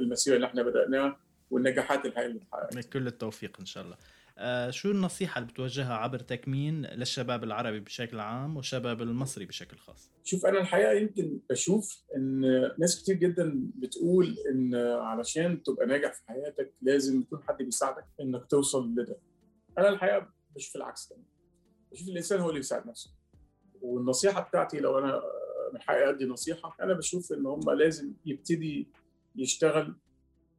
[0.00, 1.16] المسيرة اللي إحنا بدأناها
[1.50, 3.96] والنجاحات الحقيقيه اللي اتحققت كل التوفيق إن شاء الله
[4.38, 10.10] آه شو النصيحة اللي بتوجهها عبر تكمين للشباب العربي بشكل عام والشباب المصري بشكل خاص؟
[10.24, 12.40] شوف أنا الحقيقة يمكن بشوف إن
[12.78, 18.46] ناس كتير جدا بتقول إن علشان تبقى ناجح في حياتك لازم يكون حد بيساعدك إنك
[18.46, 19.16] توصل لده.
[19.78, 21.24] أنا الحقيقة بشوف العكس تماما.
[21.92, 23.10] بشوف الإنسان هو اللي بيساعد نفسه.
[23.82, 25.22] والنصيحة بتاعتي لو أنا
[25.74, 28.88] من حقي أدي نصيحة أنا بشوف إن هم لازم يبتدي
[29.36, 29.96] يشتغل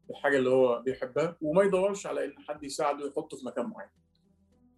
[0.09, 3.89] الحاجة اللي هو بيحبها وما يدورش على إن حد يساعده يحطه في مكان معين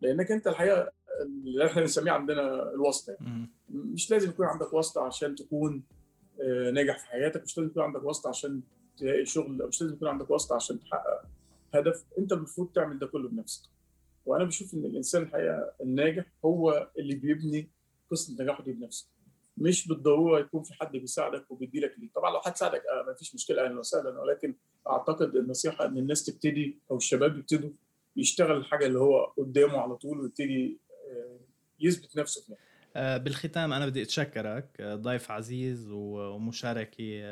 [0.02, 3.50] لأنك أنت الحقيقة اللي إحنا بنسميه عندنا الواسطة يعني.
[3.70, 5.84] مش لازم يكون عندك واسطة عشان تكون
[6.74, 8.62] ناجح في حياتك مش لازم يكون عندك واسطة عشان
[8.98, 11.22] تلاقي شغل مش لازم يكون عندك واسطة عشان تحقق
[11.74, 13.70] هدف أنت المفروض تعمل ده كله بنفسك
[14.26, 17.70] وأنا بشوف إن الإنسان الحقيقة الناجح هو اللي بيبني
[18.12, 19.08] قصة نجاحه دي بنفسه.
[19.58, 23.14] مش بالضرورة يكون في حد بيساعدك وبيدي لك ليه طبعا لو حد ساعدك آه ما
[23.14, 24.56] فيش مشكلة أهلا وسهلا ولكن
[24.90, 27.70] أعتقد النصيحة إن الناس تبتدي أو الشباب يبتدوا
[28.16, 30.78] يشتغل الحاجة اللي هو قدامه على طول ويبتدي
[31.80, 33.18] يثبت نفسه فيها.
[33.18, 37.24] بالختام أنا بدي أتشكرك ضيف عزيز ومشاركة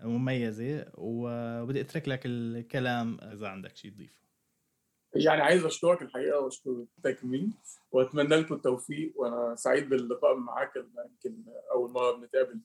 [0.00, 4.20] مميزة وبدي أترك لك الكلام إذا عندك شيء تضيفه.
[5.14, 7.52] يعني عايز أشكرك الحقيقة وأشكر التكمين
[7.92, 11.42] وأتمنى لكم التوفيق وأنا سعيد باللقاء معاك يمكن
[11.72, 12.60] أول مرة بنتقابل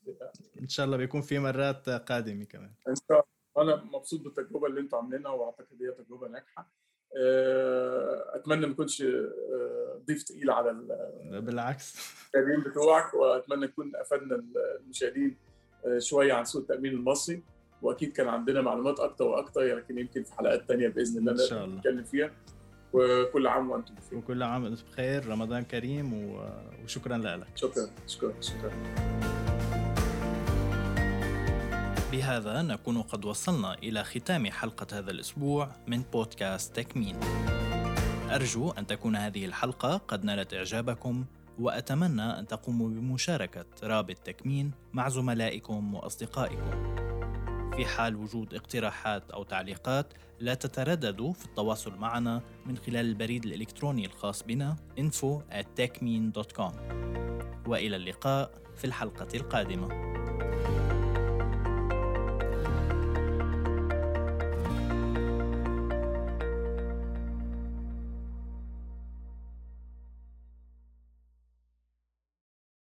[0.61, 2.71] إن شاء الله بيكون في مرات قادمة كمان.
[2.87, 3.23] إن شاء الله.
[3.55, 6.71] وأنا مبسوط بالتجربة اللي أنتم عاملينها وأعتقد هي تجربة ناجحة.
[8.35, 9.03] أتمنى ما اكونش
[10.07, 10.73] ضيف تقيل على
[11.41, 11.95] بالعكس.
[12.35, 14.43] المشاهدين بتوعك وأتمنى نكون أفدنا
[14.79, 15.37] المشاهدين
[15.97, 17.43] شوية عن سوق التأمين المصري.
[17.81, 21.65] وأكيد كان عندنا معلومات أكتر وأكتر لكن يمكن في حلقات تانية بإذن الله إن شاء
[21.65, 21.77] الله.
[21.77, 22.31] نتكلم فيها.
[22.93, 24.19] وكل عام وأنتم بخير.
[24.19, 25.27] وكل عام وأنتم بخير.
[25.27, 26.13] رمضان كريم
[26.83, 27.47] وشكرا لك.
[27.55, 28.71] شكرا شكرا شكرا.
[32.11, 37.19] بهذا نكون قد وصلنا إلى ختام حلقة هذا الأسبوع من بودكاست تكمين
[38.31, 41.25] أرجو أن تكون هذه الحلقة قد نالت إعجابكم
[41.59, 47.04] وأتمنى أن تقوموا بمشاركة رابط تكمين مع زملائكم وأصدقائكم.
[47.75, 54.05] في حال وجود اقتراحات أو تعليقات لا تترددوا في التواصل معنا من خلال البريد الإلكتروني
[54.05, 56.73] الخاص بنا info at techmean.com
[57.67, 59.87] وإلى اللقاء في الحلقة القادمة.